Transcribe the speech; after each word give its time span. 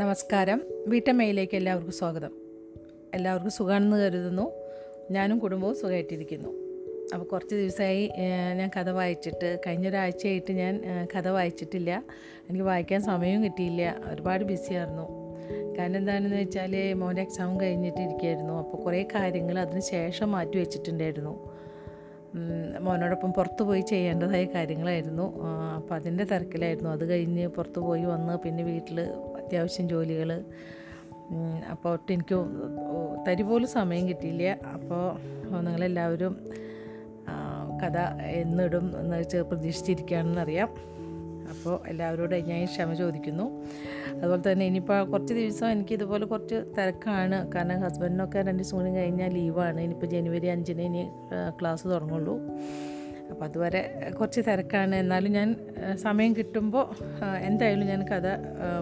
നമസ്കാരം. 0.00 0.60
വീട്ടമ്മയിലേക്ക് 0.86 1.54
എല്ലാവർക്കും 1.56 1.92
സ്വാഗതം. 1.92 2.32
എല്ലാവർക്കും 3.14 3.50
സുഖമാണെന്ന് 3.50 3.96
കരുതുന്നു. 3.96 4.44
ഞാനും 5.10 5.38
കുടുംബവും 5.38 5.74
സുഖമായിട്ടിരിക്കുന്നു 5.80 6.50
അപ്പോൾ 7.14 7.24
കുറച്ച് 7.32 7.54
ദിവസമായി 7.54 8.04
ഞാൻ 8.58 8.70
കഥ 8.76 8.90
വായിച്ചിട്ട് 8.98 9.48
കഴിഞ്ഞൊരാഴ്ചയായിട്ട് 9.66 10.52
ഞാൻ 10.52 10.74
കഥ 11.14 11.28
വായിച്ചിട്ടില്ല. 11.28 11.90
എനിക്ക് 12.48 12.64
വായിക്കാൻ 12.64 13.00
സമയവും 13.02 13.44
കിട്ടിയില്ല. 13.44 13.82
ഒരുപാട് 14.12 14.44
ബിസിയായിരുന്നു 14.44 15.06
കാരണം 15.78 15.96
എന്താണെന്ന് 15.96 16.36
വെച്ചാൽ 16.36 16.94
മോന്റെ 16.94 17.22
എക്സാം 17.22 17.60
കഴിഞ്ഞിട്ട് 17.60 18.00
ഇരിക്കുകയായിരുന്നു. 18.00 18.54
അപ്പോൾ 18.62 18.76
കുറേ 18.84 19.02
കാര്യങ്ങൾ 19.14 19.58
അതിന് 19.58 19.80
ശേഷം 19.80 20.30
മാറ്റി 20.36 20.58
വെച്ചിട്ടുണ്ടായിരുന്നു. 20.58 21.34
മോനോടൊപ്പം 22.86 23.30
പുറത്തു 23.32 23.62
പോയി 23.64 23.80
ചെയ്യേണ്ടതായ 23.80 24.44
കാര്യങ്ങളായിരുന്നു. 24.54 25.26
അപ്പോൾ 25.76 25.94
അതിന്റെ 25.94 26.24
തിരക്കിലായിരുന്നു. 26.24 26.90
അത് 26.90 27.04
കഴിഞ്ഞ് 27.10 27.46
പുറത്തു 27.48 27.80
പോയി 27.80 28.04
വന്ന് 28.04 28.34
പിന്നെ 28.38 28.64
വീട്ടിൽ 28.64 28.98
അത്യാവശ്യം 29.48 29.86
ജോലികൾ 29.92 30.30
അപ്പോൾ 31.72 31.90
ഒട്ടും 31.96 32.12
എനിക്ക് 32.14 32.36
തരി 33.26 33.42
പോലും 33.48 33.68
സമയം 33.78 34.04
കിട്ടിയില്ല. 34.08 34.44
അപ്പോൾ 34.76 35.04
നിങ്ങളെല്ലാവരും 35.64 36.34
കഥ 37.80 37.98
എന്നിടും 38.40 38.86
എന്ന് 39.00 39.16
വെച്ച് 39.20 39.38
പ്രതീക്ഷിച്ചിരിക്കുകയാണെന്നറിയാം. 39.48 40.70
അപ്പോൾ 41.52 41.74
എല്ലാവരോടും 41.90 42.46
ഞാൻ 42.48 42.64
ക്ഷമ 42.72 42.94
ചോദിക്കുന്നു. 43.02 43.46
അതുപോലെ 44.16 44.42
തന്നെ 44.46 44.64
ഇനിയിപ്പോൾ 44.70 44.98
കുറച്ച് 45.10 45.34
ദിവസം 45.34 45.68
എനിക്ക് 45.74 45.94
ഇതുപോലെ 45.98 46.24
കുറച്ച് 46.32 46.58
തിരക്കാണ്. 46.76 47.38
കാരണം 47.54 47.78
ഹസ്ബൻഡിനൊക്കെ 47.84 48.38
രണ്ട് 48.48 48.62
ദിവസം 48.62 48.78
കൂടി 48.78 48.92
കഴിഞ്ഞാൽ 48.98 49.32
ലീവാണ് 49.38 49.80
ഇനിയിപ്പോൾ 49.86 50.10
ജനുവരി 50.14 50.50
അഞ്ചിന് 50.54 50.84
ഇനി 50.90 51.04
ക്ലാസ് 51.60 51.86
തുടങ്ങുള്ളൂ. 51.94 52.36
അപ്പോൾ 53.30 53.44
അതുവരെ 53.44 53.82
കുറച്ച് 54.18 54.40
തിരക്കാണ്. 54.40 54.94
എന്നാലും 54.96 55.32
ഞാൻ 55.32 55.48
സമയം 55.94 56.32
കിട്ടുമ്പോൾ 56.36 56.86
എന്തായാലും 57.48 57.86
ഞാൻ 57.86 58.02
കഥ 58.12 58.26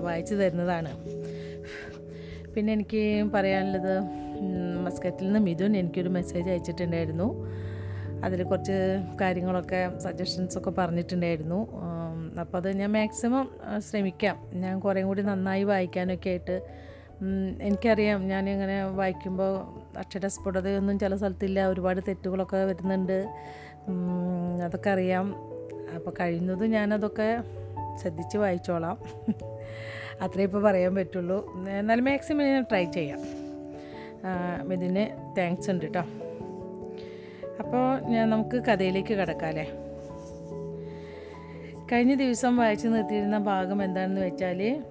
വായിച്ചു 0.06 0.34
തരുന്നതാണ്. 0.34 0.92
പിന്നെ 2.54 2.72
എനിക്ക് 2.72 3.02
പറയാനുള്ളത് 3.34 3.94
മസ്കറ്റിൽ 4.86 5.26
നിന്ന് 5.26 5.40
മിഥുൻ 5.40 5.76
എനിക്കൊരു 5.76 6.08
മെസ്സേജ് 6.08 6.48
അയച്ചിട്ടുണ്ടായിരുന്നു. 6.50 7.28
അതിൽ 8.24 8.42
കുറച്ച് 8.42 8.76
കാര്യങ്ങളൊക്കെ 9.20 9.80
സജഷൻസൊക്കെ 10.04 10.70
പറഞ്ഞിട്ടുണ്ടായിരുന്നു. 10.70 11.60
അപ്പോൾ 12.42 12.58
അത് 12.58 12.68
ഞാൻ 12.76 12.90
മാക്സിമം 12.92 13.46
ശ്രമിക്കാം. 13.88 14.36
ഞാൻ 14.62 14.74
കുറേ 14.80 15.02
കൂടി 15.02 15.22
നന്നായി 15.22 15.64
വായിക്കാനൊക്കെ 15.64 16.28
ആയിട്ട് 16.28 16.56
എനിക്കറിയാം. 17.68 18.20
ഞാൻ 18.32 18.48
ഇങ്ങനെ 18.50 18.78
വായിക്കുമ്പോൾ 19.00 19.52
അക്ഷരസ്ഫുടതയൊന്നും 19.98 20.96
ചില 20.98 21.14
സ്ഥലത്തില്ല 21.16 21.60
ഒരുപാട് 21.66 22.00
തെറ്റുകളൊക്കെ 22.08 22.56
വരുന്നുണ്ട്. 22.56 23.18
അതൊക്കെ 24.64 24.90
അറിയാം. 24.90 25.26
അപ്പോൾ 25.94 26.12
കഴിയുന്നതും 26.20 26.70
ഞാനതൊക്കെ 26.70 27.28
ശ്രദ്ധിച്ച് 28.00 28.38
വായിച്ചോളാം. 28.38 28.96
അത്രേ 30.22 30.44
ഇപ്പോൾ 30.44 30.62
പറയാൻ 30.62 30.94
പറ്റുള്ളൂ. 30.94 31.54
എന്നാലും 31.68 32.04
മാക്സിമം 32.04 32.44
ഞാൻ 32.44 32.62
ട്രൈ 32.70 32.84
ചെയ്യാം. 32.84 33.20
ഇതിന് 34.72 35.04
താങ്ക്സ് 35.38 35.70
ഉണ്ട് 35.70 35.84
കേട്ടോ 35.84 36.04
അപ്പോൾ 37.58 38.00
ഞാൻ 38.00 38.30
നമുക്ക് 38.30 38.56
കഥയിലേക്ക് 38.56 39.14
കിടക്കാമല്ലേ 39.14 39.66
കഴിഞ്ഞ 41.92 42.14
ദിവസം 42.14 42.56
വായിച്ചു 42.56 42.88
നിർത്തിയിരുന്ന 42.88 43.38
ഭാഗം 43.38 43.84
എന്താണെന്ന് 43.84 44.20
വെച്ചാൽ 44.20 44.82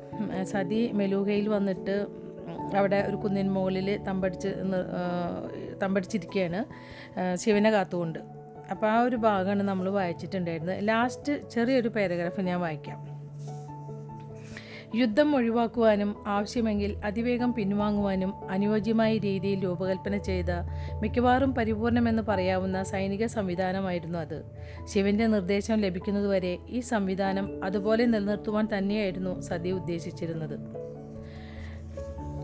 സതി 0.44 0.92
മെലൂഹയിൽ 0.92 1.50
വന്നിട്ട് 1.50 2.06
അവിടെ 2.78 3.06
ഒരു 3.10 3.16
കുന്നിൻ 3.16 3.54
മുകളിൽ 3.54 4.04
തമ്പടിച്ച് 4.04 4.48
തമ്പടിച്ചിരിക്കുകയാണ് 5.82 6.62
ശിവനെ 7.36 7.72
കാത്തുകൊണ്ട്. 7.72 8.35
അപ്പോൾ 8.72 8.88
ആ 8.88 9.02
ഒരു 9.02 9.16
ഭാഗമാണ് 9.16 9.64
നമ്മൾ 9.64 9.90
വായിച്ചിട്ടുണ്ടായിരുന്നത്. 9.90 10.88
ലാസ്റ്റ് 10.88 11.50
ചെറിയൊരു 11.50 11.90
പാരഗ്രാഫ് 11.90 12.42
ഞാൻ 12.42 12.60
വായിക്കാം. 12.60 13.16
യുദ്ധം 14.96 15.36
ഒഴിവാക്കുവാനും 15.36 16.24
ആവശ്യമെങ്കിൽ 16.28 17.02
അതിവേഗം 17.06 17.54
പിൻവാങ്ങുവാനും 17.54 18.52
അനുയോജ്യമായ 18.52 19.18
രീതിയിൽ 19.18 19.64
രൂപകൽപ്പന 19.64 20.18
ചെയ്ത 20.18 20.46
മിക്കവാറും 21.02 21.56
പരിപൂർണമെന്ന് 21.56 22.24
പറയാവുന്ന 22.24 22.84
സൈനിക 22.84 23.26
സംവിധാനമായിരുന്നു 23.26 24.20
അത്. 24.20 24.44
ശിവന്റെ 24.84 25.28
നിർദ്ദേശം 25.28 25.76
ലഭിക്കുന്നതുവരെ 25.76 26.58
ഈ 26.68 26.80
സംവിധാനം 26.80 27.66
അതുപോലെ 27.66 28.06
നിലനിർത്തുവാൻ 28.06 28.68
തന്നെയായിരുന്നു 28.78 29.42
സതി 29.42 29.70
ഉദ്ദേശിച്ചിരുന്നത്. 29.70 30.60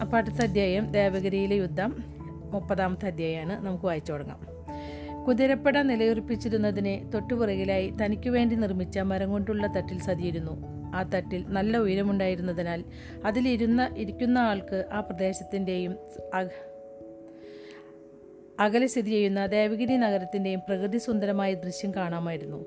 അപ്പോൾ 0.02 0.18
അടുത്ത 0.18 0.42
അധ്യായം 0.42 0.92
ദേവഗിരിയിലെ 0.92 1.56
യുദ്ധം. 1.56 2.04
മുപ്പതാമത്തെ 2.52 3.08
അധ്യായമാണ് 3.08 3.66
നമുക്ക് 3.66 3.86
വായിച്ചു 3.86 4.12
തുടങ്ങാം. 4.12 4.51
കുതിരപ്പട 5.28 5.78
നിലയുറപ്പിച്ചിരുന്നതിനെ 5.78 7.12
തൊട്ടുപുറകിലായി 7.14 7.94
തനിക്കു 8.06 8.30
വേണ്ടി 8.30 8.56
നിർമ്മിച്ച 8.56 9.00
മരം 9.00 9.32
കൊണ്ടുള്ള 9.32 9.68
തട്ടിൽ 9.68 10.00
സതിയിരുന്നു. 10.00 10.82
ആ 10.96 11.04
തട്ടിൽ 11.04 11.46
നല്ല 11.48 11.78
ഉയരമുണ്ടായിരുന്നതിനാൽ 11.78 12.84
അതിലിരുന്ന 13.26 13.90
ഇരിക്കുന്ന 13.98 14.38
ആൾക്ക് 14.38 14.90
ആ 14.92 15.00
പ്രദേശത്തിന്റെയും 15.00 15.98
അകലെ 18.60 18.88
സ്ഥിതി 18.88 19.10
ചെയ്യുന്ന 19.10 19.46
ദേവഗിരി 19.46 19.98
നഗരത്തിന്റെയും 19.98 20.60
പ്രകൃതി 20.60 20.98
സുന്ദരമായ 20.98 21.54
ദൃശ്യം 21.54 21.92
കാണാമായിരുന്നു. 21.96 22.66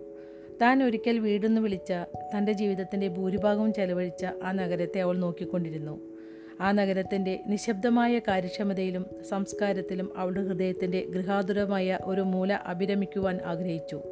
താൻ 0.63 0.83
ഒരിക്കൽ 0.83 1.19
വീടെന്ന് 1.19 1.61
വിളിച്ച 1.61 1.93
തന്റെ 2.37 2.53
ജീവിതത്തിന്റെ 2.53 3.09
ഭൂരിഭാഗവും 3.09 3.73
ചെലവഴിച്ച 3.73 4.25
ആ 4.45 4.53
നഗരത്തെ 4.53 5.01
അവൾ 5.01 5.17
നോക്കിക്കൊണ്ടിരുന്നു. 5.19 6.14
ആ 6.61 6.73
നഗരത്തിന്റെ 6.73 7.41
നിശബ്ദമായ 7.47 8.19
കാര്യക്ഷമതയിലും 8.19 9.07
സംസ്കാരത്തിലും 9.29 10.13
അവളുടെ 10.17 10.43
ഹൃദയത്തിന്റെ 10.43 11.07
ഗൃഹാതുരമായ 11.11 11.99
ഒരു 12.05 12.21
മൂല 12.21 12.53
അഭിരമിക്കുവാൻ 12.53 13.39
ആഗ്രഹിച്ചു. 13.45 14.03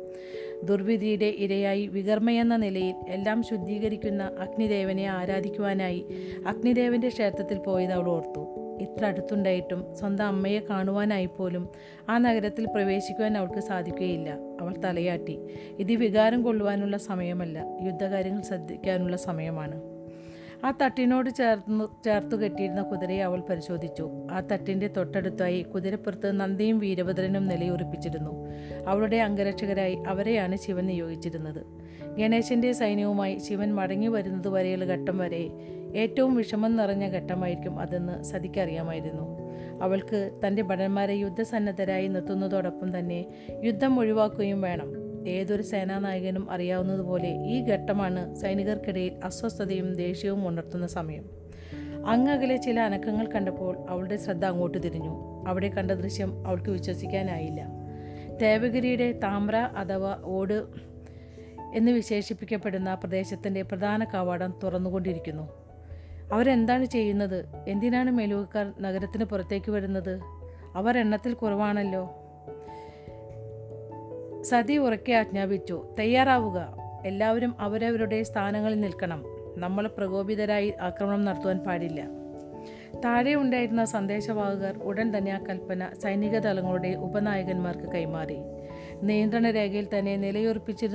ദുർവിധിയുടെ 0.65 1.25
ഇരയായി 1.25 1.87
വികർമ്മയെന്ന 1.87 2.57
നിലയിൽ 2.57 2.95
എല്ലാം 3.09 3.43
ശുദ്ധീകരിക്കുന്ന 3.43 4.23
അഗ്നിദേവനെ 4.23 5.05
ആരാധിക്കുവാനായി 5.05 6.07
അഗ്നിദേവന്റെ 6.47 7.09
ക്ഷേത്രത്തിൽ 7.09 7.59
പോയത് 7.59 7.93
അവൾ 7.93 8.09
ഓർത്തു. 8.09 8.59
ഇത്ര 8.81 9.07
അടുത്തുണ്ടായിട്ടും 9.07 9.95
സ്വന്തം 9.95 10.25
അമ്മയെ 10.25 10.61
കാണുവാനായി 10.61 11.27
പോലും 11.27 11.69
ആ 12.09 12.19
നഗരത്തിൽ 12.19 12.67
പ്രവേശിക്കുവാൻ 12.67 13.39
അവൾക്ക് 13.39 13.61
സാധിക്കുകയില്ല. 13.61 14.39
അവൾ 14.61 14.75
തലയാട്ടി. 14.85 15.39
ഇത് 15.79 15.93
വികാരം 15.93 16.43
കൊള്ളുവാനുള്ള 16.43 16.97
സമയമല്ല. 16.97 17.65
യുദ്ധകാര്യങ്ങൾ 17.83 18.43
ശ്രദ്ധിക്കാനുള്ള 18.43 19.17
സമയമാണ്. 19.17 19.92
ആ 20.65 20.71
തട്ടിനോട് 20.83 21.31
ചേർന്ന് 21.31 22.05
ചേർത്തു 22.05 22.37
കെട്ടിയിരുന്ന 22.37 22.83
കുതിരയെ 22.83 23.21
അവൾ 23.21 23.41
പരിശോധിച്ചു. 23.41 24.11
ആ 24.31 24.41
തട്ടിന്റെ 24.41 24.89
തൊട്ടടുത്തായി 24.89 25.63
കുതിരപ്പുറത്ത് 25.63 26.41
നന്ദിയും 26.41 26.79
വീരഭദ്രനും 26.79 27.47
നിലയുറപ്പിച്ചിരുന്നു. 27.47 28.49
അവളുടെ 28.87 29.17
അംഗരക്ഷകരായി 29.17 29.95
അവരെയാണ് 30.07 30.57
ശിവൻ 30.57 30.87
നിയോഗിച്ചിരുന്നത്. 30.87 31.65
ഗണേശന്റെ 32.19 32.73
സൈന്യവുമായി 32.73 33.39
ശിവൻ 33.39 33.75
മടങ്ങി 33.75 34.09
വരുന്നത് 34.09 34.49
വരെയുള്ള 34.49 34.85
ഘട്ടം 34.85 35.19
വരെ 35.19 35.51
ഏറ്റവും 35.95 36.35
വിഷമം 36.35 36.77
നിറഞ്ഞ 36.77 37.09
ഘട്ടമായിരിക്കും 37.09 37.81
അതെന്ന് 37.81 38.23
സതിക്കറിയാമായിരുന്നു 38.23 39.43
അവൾക്ക് 39.83 40.31
തന്റെ 40.47 40.63
ഭടന്മാരെ 40.63 41.13
യുദ്ധസന്നദ്ധരായി 41.13 42.09
നിർത്തുന്നതോടൊപ്പം 42.09 42.99
തന്നെ 42.99 43.27
യുദ്ധം 43.65 43.99
ഒഴിവാക്കുകയും 43.99 44.61
വേണം. 44.61 45.02
ഏതൊരു 45.29 45.63
സേനാനായകനും 45.63 46.51
അറിയാവുന്നതുപോലെ 46.51 47.29
ഈ 47.29 47.65
ഘട്ടമാണ് 47.65 48.35
സൈനികർക്കിടയിൽ 48.35 49.21
അസ്വസ്ഥതയും 49.25 49.95
ദേഷ്യവും 49.95 50.49
ഉണർത്തുന്ന 50.49 50.87
സമയം. 50.87 51.31
അങ്ങകലെ 52.07 52.57
ചില 52.57 52.81
അനക്കങ്ങൾ 52.81 53.27
കണ്ടപ്പോൾ 53.27 53.87
അവളുടെ 53.89 54.17
ശ്രദ്ധ 54.17 54.45
അങ്ങോട്ട് 54.45 54.83
തിരിഞ്ഞു. 54.83 55.45
അവിടെ 55.49 55.69
കണ്ട 55.69 55.91
ദൃശ്യം 55.91 56.47
അവൾക്ക് 56.47 56.71
വിശ്വസിക്കാനായില്ല. 56.71 57.67
ദേവഗിരിയുടെ 58.41 59.13
താമ്ര 59.13 59.57
അഥവാ 59.57 60.19
ഓട് 60.25 60.67
എന്ന് 61.75 61.93
വിശേഷിപ്പിക്കപ്പെടുന്ന 61.93 62.95
പ്രദേശത്തിന്റെ 62.95 63.63
പ്രധാന 63.63 64.05
കവാടം 64.05 64.55
തുറന്നുകൊണ്ടിരിക്കുന്നു. 64.63 65.49
അവരെന്താണ് 66.33 66.85
ചെയ്യുന്നത്? 66.85 67.45
എന്തിനാണ് 67.69 68.11
മെലൂക്കാർ 68.11 68.73
നഗരത്തിന് 68.81 69.25
പുറത്തേക്ക് 69.25 69.71
വരുന്നത്? 69.71 70.21
അവർ 70.75 70.99
എണ്ണത്തിൽ 70.99 71.35
കുറവാണല്ലോ. 71.35 72.22
സതി 74.43 74.77
ഉറക്കെ 74.77 75.13
ആജ്ഞാപിച്ചു. 75.13 75.87
തയ്യാറാവുക. 75.99 76.77
എല്ലാവരും 77.07 77.55
അവരവരുടെ 77.61 78.23
സ്ഥാനങ്ങളിൽ 78.23 78.81
നിൽക്കണം. 78.81 79.25
നമ്മൾ 79.57 79.87
പ്രകോപിതരായി 79.87 80.75
ആക്രമണം 80.81 81.25
നടത്തുവാൻ 81.25 81.59
പാടില്ല. 81.59 82.09
താഴെ 83.05 83.35
ഉണ്ടായിരുന്ന 83.35 83.85
സന്ദേശവാഹകർ 83.85 84.79
ഉടൻ 84.79 85.17
തന്നെ 85.17 85.33
ആ 85.33 85.39
കൽപ്പന 85.39 85.89
സൈനിക 86.03 86.39
തലങ്ങളുടെ 86.39 86.89
ഉപനായകന്മാർക്ക് 86.89 87.93
കൈമാറി. 87.93 88.39
നിയന്ത്രണ 89.03 89.51
രേഖയിൽ 89.51 89.99
തന്നെ 89.99 90.17
നിലയുറപ്പിച്ച് 90.17 90.87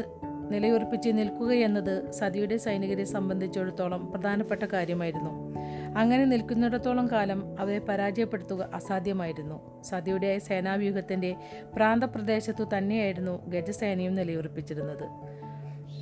നിലയുറപ്പിച്ച് 0.49 1.09
നിൽക്കുകയെന്നത് 1.09 2.11
സതിയുടെ 2.11 2.57
സൈനികരെ 2.57 3.03
സംബന്ധിച്ചിടത്തോളം 3.03 4.11
പ്രധാനപ്പെട്ട 4.11 4.63
കാര്യമായിരുന്നു. 4.63 5.55
അങ്ങനെ 5.97 6.25
നിൽക്കുന്നിടത്തോളം 6.25 7.11
കാലം 7.11 7.59
അവരെ 7.59 7.79
പരാജയപ്പെടുത്തുക 7.79 8.69
അസാധ്യമായിരുന്നു. 8.73 9.83
സതിയുടെ 9.83 10.39
സേനാവ്യൂഹത്തിന്റെ 10.39 11.35
പ്രാന്തപ്രദേശത്തു 11.75 12.63
തന്നെയായിരുന്നു 12.77 13.49
ഗജസേനയും 13.49 14.15
നിലയുറപ്പിച്ചിരുന്നത്. 14.15 15.07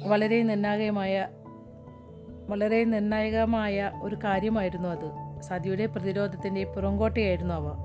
വളരെ 0.07 0.43
നിർണായകമായ 0.43 1.27
വളരെ 2.49 2.83
നിർണായകമായ 2.83 3.91
ഒരു 4.01 4.15
കാര്യമായിരുന്നു 4.15 4.89
അത്. 4.89 5.41
സതിയുടെ 5.41 5.85
പ്രതിരോധത്തിന്റെ 5.85 6.63
പുറങ്കോട്ടയായിരുന്നു 6.63 7.53
അവ. 7.53 7.77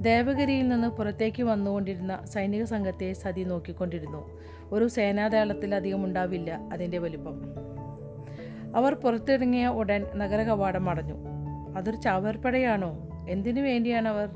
ദേവഗിരിയിൽ 0.00 0.68
നിന്ന് 0.68 0.88
പുറത്തേക്ക് 0.88 1.42
വന്നുകൊണ്ടിരുന്ന 1.42 2.20
സൈനിക 2.24 2.64
സംഘത്തെ 2.64 3.12
സതി 3.12 3.42
നോക്കിക്കൊണ്ടിരുന്നു. 3.42 4.40
ഒരു 4.72 4.88
സേനാതാളത്തിലധികം 4.88 6.04
ഉണ്ടാവില്ല 6.04 6.60
അതിന്റെ 6.72 6.98
വലിപ്പം. 6.98 7.42
അവർ 8.76 8.94
പുറത്തിറങ്ങിയ 8.94 9.66
ഉടൻ 9.66 10.06
നഗരകവാടം 10.16 10.90
അടഞ്ഞു. 10.90 11.35
അതൊരു 11.76 11.96
ചാവേർപ്പടയാണോ? 11.96 13.10
എന്തിനു 13.28 13.60
വേണ്ടിയാണ് 13.60 14.08
അവർ 14.08 14.28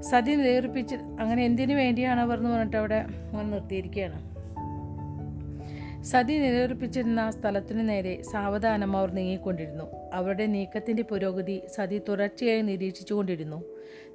സതി 0.00 0.34
നേർപ്പിച്ച് 0.34 0.96
അങ്ങനെ 0.96 1.44
എന്തിനു 1.44 1.74
വേണ്ടിയാണ് 1.74 2.20
അവർ 2.20 2.38
എന്ന് 2.38 2.50
പറഞ്ഞിട്ട് 2.50 2.76
അവിടെ 2.76 2.94
അങ്ങനെ 2.94 3.48
നിർത്തിയിരിക്കുകയാണ്. 3.48 4.34
സതി 6.02 6.32
നിലയുറപ്പിച്ചിരുന്ന 6.32 7.30
സ്ഥലത്തിനു 7.30 7.82
നേരെ 7.82 8.22
സാവധാനം 8.22 8.96
അവർ 8.96 9.10
നീങ്ങിക്കൊണ്ടിരുന്നു. 9.10 9.84
അവരുടെ 10.14 10.46
നീക്കത്തിന്റെ 10.46 11.02
പുരോഗതി 11.02 11.62
സതി 11.74 12.00
തുടർച്ചയായി 12.08 12.62
നിരീക്ഷിച്ചുകൊണ്ടിരുന്നു. 12.62 13.62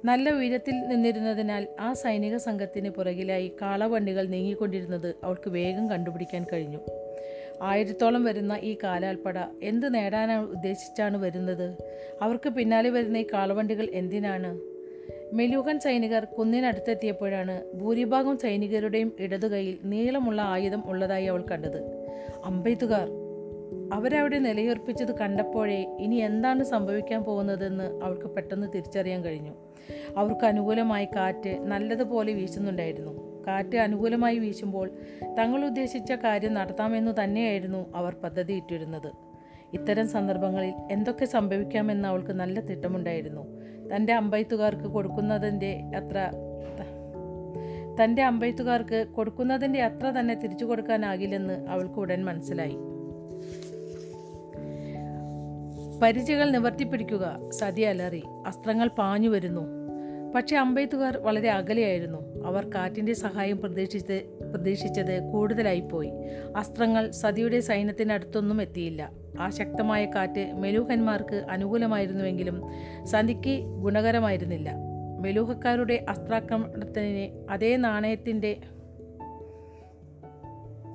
നല്ല 0.04 0.30
ഉയരത്തിൽ 0.30 0.88
നിന്നിരുന്നതിനാൽ 0.88 1.68
ആ 1.80 1.92
സൈനിക 1.92 2.36
സംഘത്തിന് 2.36 2.90
പുറകിലായി 2.90 3.52
കാളവണ്ടികൾ 3.62 4.26
നീങ്ങിക്കൊണ്ടിരുന്നത് 4.26 5.14
അവൾക്ക് 5.24 5.50
വേഗം 5.50 5.90
കണ്ടുപിടിക്കാൻ 5.90 6.46
കഴിഞ്ഞു. 6.52 6.78
ആയിരത്തോളം 7.62 8.24
വരുന്ന 8.24 8.58
ഈ 8.62 8.76
കാലാൽപ്പട 8.84 9.38
എന്ത് 9.62 9.94
നേടാനാണ് 9.94 10.46
ഉദ്ദേശിച്ചാണ് 10.46 11.16
വരുന്നത്? 11.16 11.76
അവർക്ക് 12.22 12.48
പിന്നാലെ 12.48 12.90
വരുന്ന 12.90 13.16
ഈ 13.16 13.24
കാളവണ്ടികൾ 13.32 13.88
എന്തിനാണ്? 13.92 14.60
മെലൂഹൻ 15.32 15.78
സൈനികർ 15.78 16.24
കുന്നിനടുത്തെത്തിയപ്പോഴാണ് 16.24 17.72
ഭൂരിഭാഗം 17.74 18.38
സൈനികരുടെയും 18.38 19.12
ഇടതുകൈയിൽ 19.20 19.78
നീളമുള്ള 19.84 20.42
ആയുധം 20.42 20.82
ഉള്ളതായി 20.86 21.26
അവൾ 21.26 21.44
കണ്ടത്. 21.50 22.06
അമ്പെയ്ത്തുകാർ 22.44 23.08
അവരവിടെ 23.92 24.38
നിലയുറപ്പിച്ചത് 24.38 25.18
കണ്ടപ്പോഴേ 25.18 25.96
ഇനി 26.00 26.16
എന്താണ് 26.16 26.64
സംഭവിക്കാൻ 26.64 27.22
പോകുന്നതെന്ന് 27.22 28.04
അവൾക്ക് 28.04 28.30
പെട്ടെന്ന് 28.30 28.66
തിരിച്ചറിയാൻ 28.74 29.24
കഴിഞ്ഞു. 29.24 29.52
അവർക്ക് 30.16 30.44
അനുകൂലമായി 30.46 31.04
കാറ്റ് 31.04 31.58
നല്ലതുപോലെ 31.60 32.32
വീശുന്നുണ്ടായിരുന്നു. 32.32 33.29
കാറ്റ് 33.50 33.78
അനുകൂലമായി 33.78 34.38
വീശുമ്പോൾ 34.38 34.90
തങ്ങൾ 35.38 35.64
ഉദ്ദേശിച്ച 35.64 36.12
കാര്യം 36.12 36.54
നടത്താമെന്നു 36.54 37.12
തന്നെയായിരുന്നു 37.24 37.92
അവർ 37.94 38.14
പദ്ധതിയിട്ടിരുന്നത്. 38.14 39.10
ഇത്തരം 39.72 40.08
സന്ദർഭങ്ങളിൽ 40.08 40.72
എന്തൊക്കെ 40.90 41.24
സംഭവിക്കാമെന്ന് 41.24 42.08
അവൾക്ക് 42.08 42.30
നല്ല 42.30 42.60
തിട്ടമുണ്ടായിരുന്നു. 42.60 43.42
തന്റെ 43.96 44.12
അമ്പയത്തുകാർക്ക് 44.12 44.82
കൊടുക്കുന്നതിന്റെ 44.82 45.82
അത്ര 45.96 46.30
തന്റെ 48.04 48.22
അമ്പയത്തുകാർക്ക് 48.22 49.06
കൊടുക്കുന്നതിന്റെ 49.16 49.82
അത്ര 49.82 50.06
തന്നെ 50.10 50.34
തിരിച്ചു 50.34 50.64
കൊടുക്കാനാകില്ലെന്ന് 50.64 51.68
അവൾക്ക് 51.68 51.94
ഉടൻ 51.94 52.24
മനസ്സിലായി. 52.24 52.76
പരിചകൾ 56.02 56.50
നിവർത്തിപ്പിടിക്കുക 56.50 57.50
സതി 57.50 57.82
അലറി 57.82 58.22
അസ്ത്രങ്ങൾ 58.46 58.88
പാഞ്ഞു 58.88 59.28
വരുന്നു. 59.28 59.79
പക്ഷേ 60.34 60.56
അമ്പെയ്ത്തുകാർ 60.56 61.16
വളരെ 61.16 61.50
അകലെയായിരുന്നു. 61.50 62.46
അവർ 62.46 62.70
കാറ്റിന്റെ 62.74 63.12
സഹായം 63.12 63.60
പ്രതീക്ഷിച്ച് 63.60 64.22
പ്രതീക്ഷിച്ചത് 64.54 65.32
കൂടുതലായിപ്പോയി. 65.32 66.10
അസ്ത്രങ്ങൾ 66.56 67.10
സതിയുടെ 67.10 67.60
സൈന്യത്തിനടുത്തൊന്നും 67.60 68.62
എത്തിയില്ല. 68.62 69.10
ആ 69.40 69.50
ശക്തമായ 69.50 70.06
കാറ്റ് 70.06 70.52
മെലൂഹന്മാർക്ക് 70.54 71.44
അനുകൂലമായിരുന്നുവെങ്കിലും 71.50 72.62
സതിക്ക് 73.04 73.60
ഗുണകരമായിരുന്നില്ല. 73.60 74.72
മെലൂഹക്കാരുടെ 75.20 76.06
അസ്ത്രാക്രമണത്തിന് 76.08 77.46
അതേ 77.50 77.76
നാണയത്തിന്റെ 77.76 78.60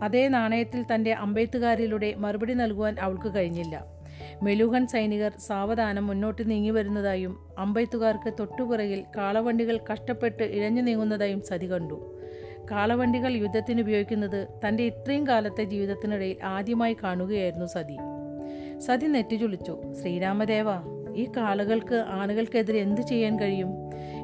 അതേ 0.04 0.28
നാണയത്തിൽ 0.28 0.86
തന്റെ 0.96 1.14
അമ്പെയ്ത്തുകാരിലൂടെ 1.14 2.14
മറുപടി 2.18 2.54
നൽകുവാൻ 2.54 2.96
അവൾക്ക് 3.00 3.36
കഴിഞ്ഞില്ല. 3.36 3.95
മെലൂഹൻ 4.44 4.88
സൈനികർ 4.88 5.32
സാവധാനം 5.48 6.08
മുന്നോട്ട് 6.08 6.50
നീങ്ങി 6.50 6.70
വരുന്നതായും 6.70 7.38
അമ്പെയ്ത്തുകാർക്ക് 7.58 8.34
തൊട്ടുപുറകിൽ 8.40 9.04
കാളവണ്ടികൾ 9.18 9.80
കഷ്ടപ്പെട്ട് 9.94 10.44
ഇഴഞ്ഞു 10.44 10.82
നീങ്ങുന്നതായും 10.82 11.42
സതി 11.42 11.72
കണ്ടു. 11.72 12.20
കാളവണ്ടികൾ 12.72 13.32
യുദ്ധത്തിന് 13.34 13.82
ഉപയോഗിക്കുന്നത് 13.82 14.48
തന്റെ 14.68 14.84
ഇത്രയും 14.84 15.28
കാലത്തെ 15.28 15.64
ജീവിതത്തിനിടയിൽ 15.64 16.38
ആദ്യമായി 16.44 16.98
കാണുകയായിരുന്നു 17.04 17.66
സതി. 17.66 17.98
സതി 18.80 19.06
നെറ്റിചുളിച്ചു. 19.06 19.80
ശ്രീരാമദേവ 20.02 20.66
ഈ 21.16 21.28
കാളുകൾക്ക് 21.38 22.06
ആളുകൾക്കെതിരെ 22.08 22.80
എന്ത് 22.80 23.02
ചെയ്യാൻ 23.02 23.40
കഴിയും? 23.40 23.68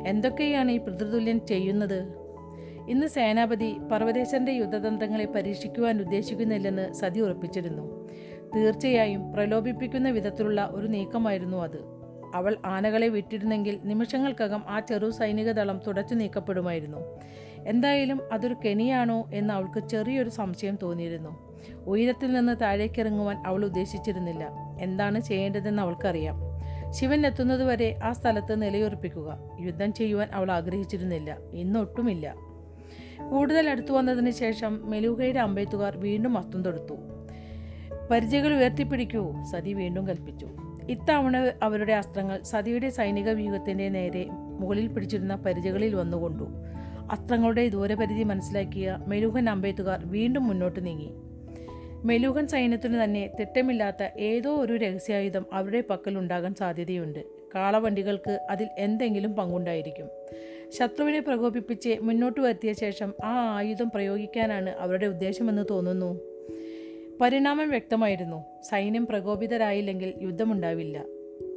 എന്തൊക്കെയാണ് 0.07 0.71
ഈ 0.71 0.77
പിതൃതുല്യൻ 0.77 1.39
ചെയ്യുന്നത്? 1.45 2.21
ഇന്ന് 2.89 3.07
സേനാപതി 3.07 3.77
പർവതേശന്റെ 3.91 4.51
യുദ്ധതന്ത്രങ്ങളെ 4.51 5.25
പരീക്ഷിക്കുവാൻ 5.25 6.01
ഉദ്ദേശിക്കുന്നില്ലെന്ന് 6.01 6.93
സതി 6.93 7.19
ഉറപ്പിച്ചിരുന്നു. 7.19 8.00
തീർച്ചയായും 8.55 9.33
പ്രലോഭിപ്പിക്കുന്ന 9.33 10.09
വിധത്തിലുള്ള 10.09 10.69
ഒരു 10.71 10.87
നീക്കമായിരുന്നു 10.87 11.57
അത്. 11.57 12.01
അവൾ 12.35 12.57
ആനകളെ 12.65 13.07
വിട്ടിരുന്നെങ്കിൽ 13.07 13.79
നിമിഷങ്ങൾക്കകം 13.83 14.63
ആ 14.67 14.79
ചെറു 14.79 15.09
സൈനിക 15.09 15.51
ദളം 15.51 15.81
തുടച്ചു 15.87 16.15
നീക്കപ്പെടുമായിരുന്നു. 16.15 16.97
എന്തായാലും 17.67 18.21
അതൊരു 18.33 18.55
കെണിയാണോ 18.65 19.29
എന്ന് 19.33 19.53
അവൾക്ക് 19.53 19.87
ചെറിയൊരു 19.87 20.29
സംശയം 20.29 20.77
തോന്നിയിരുന്നു. 20.83 21.51
ഉയരത്തിൽ 21.85 22.33
നിന്ന് 22.33 22.55
താഴേക്കിറങ്ങുവാൻ 22.61 23.43
അവൾ 23.47 23.65
ഉദ്ദേശിച്ചിരുന്നില്ല. 23.65 24.49
എന്താണ് 24.81 25.19
ചെയ്യേണ്ടതെന്ന് 25.19 25.81
അവൾക്കറിയാം. 25.81 26.39
ശിവൻ 26.89 27.25
എത്തുന്നതുവരെ 27.25 27.99
ആ 28.03 28.11
സ്ഥലത്ത് 28.11 28.61
നിലയുറപ്പിക്കുക. 28.61 29.39
യുദ്ധം 29.59 29.93
ചെയ്യുവാൻ 29.93 30.27
അവൾ 30.33 30.51
ആഗ്രഹിച്ചിരുന്നില്ല. 30.51 31.37
ഇന്നൊട്ടുമില്ല. 31.53 32.35
കൂടുതൽ 33.31 33.69
അടുത്തു 33.69 33.93
വന്നതിന് 33.93 34.31
ശേഷം 34.31 34.89
മെലുകയുടെ 34.89 35.39
അമ്പെയ്ത്തുകാർ 35.39 35.97
വീണ്ടും 35.97 36.37
അസ്തം 36.37 36.63
തൊടുത്തു. 36.63 37.10
പരിചയകൾ 38.11 38.53
ഉയർത്തിപ്പിടിക്കൂ. 38.53 39.35
സതി 39.51 39.73
വീണ്ടും 39.73 40.07
കൽപ്പിച്ചു. 40.07 40.47
ഇത്തവണ 40.89 41.51
അവരുടെ 41.63 41.93
അസ്ത്രങ്ങൾ 41.93 42.41
സതിയുടെ 42.41 42.89
സൈനിക 42.89 43.29
വ്യൂഹത്തിന്റെ 43.29 43.89
നേരെ 43.89 44.27
മുകളിൽ 44.31 44.87
പിടിച്ചിരുന്ന 44.87 45.35
പരിചകളിൽ 45.35 45.95
വന്നുകൊണ്ടു. 45.95 46.43
അസ്ത്രങ്ങളുടെ 47.11 47.69
ദൂരപരിധി 47.69 48.23
മനസ്സിലാക്കിയ 48.23 48.97
മെലൂഹൻ 49.07 49.49
അമ്പേത്തുകാർ 49.49 50.01
വീണ്ടും 50.05 50.47
മുന്നോട്ട് 50.47 50.85
നീങ്ങി. 50.85 51.09
മെലൂഹൻ 52.03 52.47
സൈന്യത്തിനു 52.47 53.03
തന്നെ 53.03 53.29
തിട്ടമില്ലാത്ത 53.39 54.09
ഏതോ 54.17 54.55
ഒരു 54.55 54.73
രഹസ്യായുധം 54.73 55.45
അവരുടെ 55.53 55.83
പക്കൽ 55.89 56.17
ഉണ്ടാകാൻ 56.17 56.55
സാധ്യതയുണ്ട്. 56.55 57.19
കാളവണ്ടികൾക്ക് 57.55 58.47
അതിൽ 58.49 58.67
എന്തെങ്കിലും 58.77 59.35
പങ്കുണ്ടായിരിക്കും. 59.35 60.09
ശത്രുവിനെ 60.69 61.19
പ്രകോപിപ്പിച്ച് 61.19 61.97
മുന്നോട്ട് 62.01 62.41
വരുത്തിയ 62.41 62.73
ശേഷം 62.73 63.13
ആ 63.23 63.57
ആയുധം 63.57 63.91
പ്രയോഗിക്കാനാണ് 63.95 64.69
അവരുടെ 64.69 65.05
ഉദ്ദേശമെന്ന് 65.05 65.65
തോന്നുന്നു. 65.69 66.30
പരിണാമം 67.21 67.69
വ്യക്തമായിരുന്നു. 67.69 68.45
സൈന്യം 68.63 69.07
പ്രകോപിതരായില്ലെങ്കിൽ 69.07 70.13
യുദ്ധമുണ്ടാവില്ല. 70.21 71.05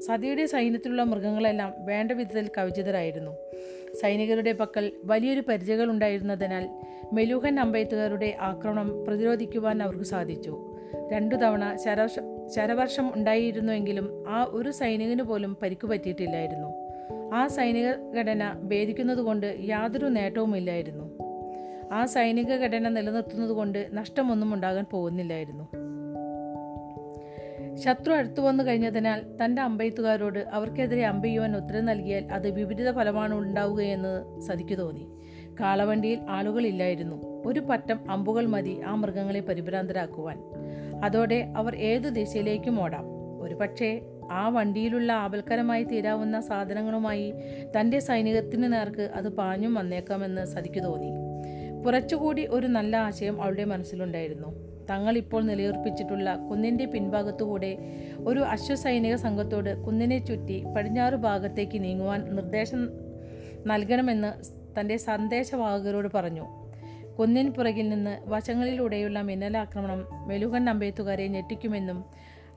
സതിയുടെ 0.06 0.46
സൈന്യത്തിലുള്ള 0.46 1.02
മൃഗങ്ങളെല്ലാം 1.02 1.74
വേണ്ട 1.78 2.12
വിധത്തിൽ 2.12 2.50
കവിചിതരായിരുന്നു. 2.58 3.30
സൈനികരുടെ 4.02 4.52
പക്കൽ 4.52 4.92
വലിയൊരു 5.04 5.40
പരിചയകൾ 5.40 5.90
ഉണ്ടായിരുന്നതിനാൽ 5.90 6.68
മെലൂഹൻ 7.12 7.60
അമ്പയത്തുകാരുടെ 7.60 8.36
ആക്രമണം 8.40 9.04
പ്രതിരോധിക്കുവാൻ 9.04 9.82
അവർക്ക് 9.82 10.04
സാധിച്ചു. 10.04 10.76
രണ്ടു 11.12 11.34
തവണ 11.34 11.76
ശരവർഷ 11.84 12.18
ശരവർഷം 12.54 13.10
ഉണ്ടായിരുന്നുവെങ്കിലും 13.14 14.24
ആ 14.28 14.46
ഒരു 14.50 14.70
സൈനികന് 14.70 15.22
പോലും 15.22 15.56
പരിക്കു 15.62 15.86
പറ്റിയിട്ടില്ലായിരുന്നു. 15.86 16.68
ആ 17.34 17.46
സൈനിക 17.46 17.90
ഘടന 18.18 18.60
ഭേദിക്കുന്നതുകൊണ്ട് 18.62 19.56
യാതൊരു 19.60 20.06
നേട്ടവുമില്ലായിരുന്നു. 20.06 21.13
ആ 21.92 22.06
സൈനിക 22.06 22.52
ഘടന 22.52 22.88
നിലനിർത്തുന്നതുകൊണ്ട് 22.88 23.88
നഷ്ടമൊന്നും 23.92 24.54
ഉണ്ടാകാൻ 24.54 24.86
പോകുന്നില്ലായിരുന്നു. 24.90 25.68
ശത്രു 27.76 28.12
അടുത്തു 28.12 28.40
വന്നു 28.40 28.64
കഴിഞ്ഞതിനാൽ 28.64 29.22
തന്റെ 29.44 29.62
അമ്പെയ്ത്തുകാരോട് 29.62 30.38
അവർക്കെതിരെ 30.38 31.06
അമ്പെയ്യുവാൻ 31.06 31.56
ഉത്തരം 31.56 31.84
നൽകിയാൽ 31.84 32.24
അത് 32.32 32.50
വിപരീത 32.50 32.90
ഫലമാണ് 32.90 33.34
ഉണ്ടാവുകയെന്ന് 33.34 34.40
സതിക്ക് 34.40 34.78
തോന്നി. 34.78 35.08
കാളവണ്ടിയിൽ 35.60 36.18
ആളുകളില്ലായിരുന്നു 36.28 37.42
ഒരു 37.46 37.60
പറ്റം 37.60 38.10
അമ്പുകൾ 38.10 38.46
മതി 38.46 38.80
ആ 38.86 38.94
മൃഗങ്ങളെ 38.94 39.40
പരിഭ്രാന്തരാക്കുവാൻ. 39.40 40.38
അതോടെ 41.04 41.52
അവർ 41.56 41.76
ഏതു 41.76 42.08
ദിശയിലേക്കും 42.08 42.82
ഓടാം. 42.82 43.04
ഒരു 43.42 43.54
പക്ഷേ 43.54 44.00
ആ 44.30 44.48
വണ്ടിയിലുള്ള 44.48 45.12
ആപൽക്കരമായി 45.12 45.84
തീരാവുന്ന 45.84 46.40
സാധനങ്ങളുമായി 46.40 47.34
തന്റെ 47.80 47.98
സൈനികത്തിന് 47.98 48.72
നേർക്ക് 48.72 49.10
അത് 49.14 49.28
പാഞ്ഞും 49.28 49.74
വന്നേക്കാമെന്ന് 49.74 50.46
സതിക്ക് 50.46 50.84
തോന്നി. 50.84 51.23
കുറച്ചുകൂടി 51.84 52.46
ഒരു 52.46 52.66
നല്ല 52.66 52.96
ആശയം 52.96 53.42
അവളുടെ 53.42 53.64
മനസ്സിലുണ്ടായിരുന്നു. 53.64 54.74
തങ്ങൾ 54.90 55.16
ഇപ്പോൾ 55.16 55.42
നിലയുറപ്പിച്ചിട്ടുള്ള 55.42 56.34
കുന്നിന്റെ 56.34 56.84
പിൻഭാഗത്തുകൂടെ 56.84 57.78
ഒരു 58.26 58.40
അശ്വസൈനിക 58.40 59.14
സംഘത്തോട് 59.14 59.84
കുന്നിനെ 59.84 60.18
ചുറ്റി 60.18 60.64
പടിഞ്ഞാറ് 60.76 61.14
ഭാഗത്തേക്ക് 61.14 61.84
നീങ്ങുവാൻ 61.84 62.34
നിർദ്ദേശം 62.34 62.88
നൽകണമെന്ന് 63.66 64.32
തന്റെ 64.80 64.96
സന്ദേശവാഹകരോട് 64.96 66.08
പറഞ്ഞു. 66.14 66.46
കുന്നിൻ 67.18 67.52
പുറകിൽ 67.52 67.88
നിന്ന് 67.88 68.18
വശങ്ങളിലൂടെയുള്ള 68.26 69.22
മിന്നലാക്രമണം 69.22 70.06
മെലുകൻ 70.26 70.70
അമ്പെയ്ത്തുകാരെ 70.70 71.28
ഞെട്ടിക്കുമെന്നും 71.28 72.04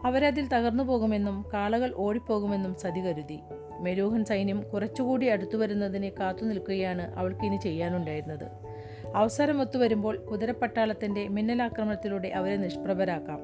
അവരതിൽ 0.05 0.48
തകർന്നു 0.48 0.84
പോകുമെന്നും 0.84 1.46
കാളകൾ 1.53 1.93
ഓടിപ്പോകുമെന്നും 1.96 2.75
സതി 2.75 3.00
കരുതി. 3.00 3.39
മെലൂഹൻ 3.79 4.25
സൈന്യം 4.25 4.62
കുറച്ചുകൂടി 4.74 5.25
അടുത്തു 5.25 5.57
വരുന്നതിനെ 5.57 6.10
കാത്തു 6.10 6.46
നിൽക്കുകയാണ് 6.46 7.15
അവൾക്കിനി 7.15 7.57
ചെയ്യാനുണ്ടായിരുന്നത്. 7.57 8.76
അവസരം 9.16 9.62
ഒത്തുവരുമ്പോൾ 9.62 10.18
കുതിരപ്പട്ടാളത്തിന്റെ 10.18 11.28
മിന്നലാക്രമണത്തിലൂടെ 11.28 12.28
അവരെ 12.28 12.58
നിഷ്പ്രഭരാക്കാം. 12.58 13.40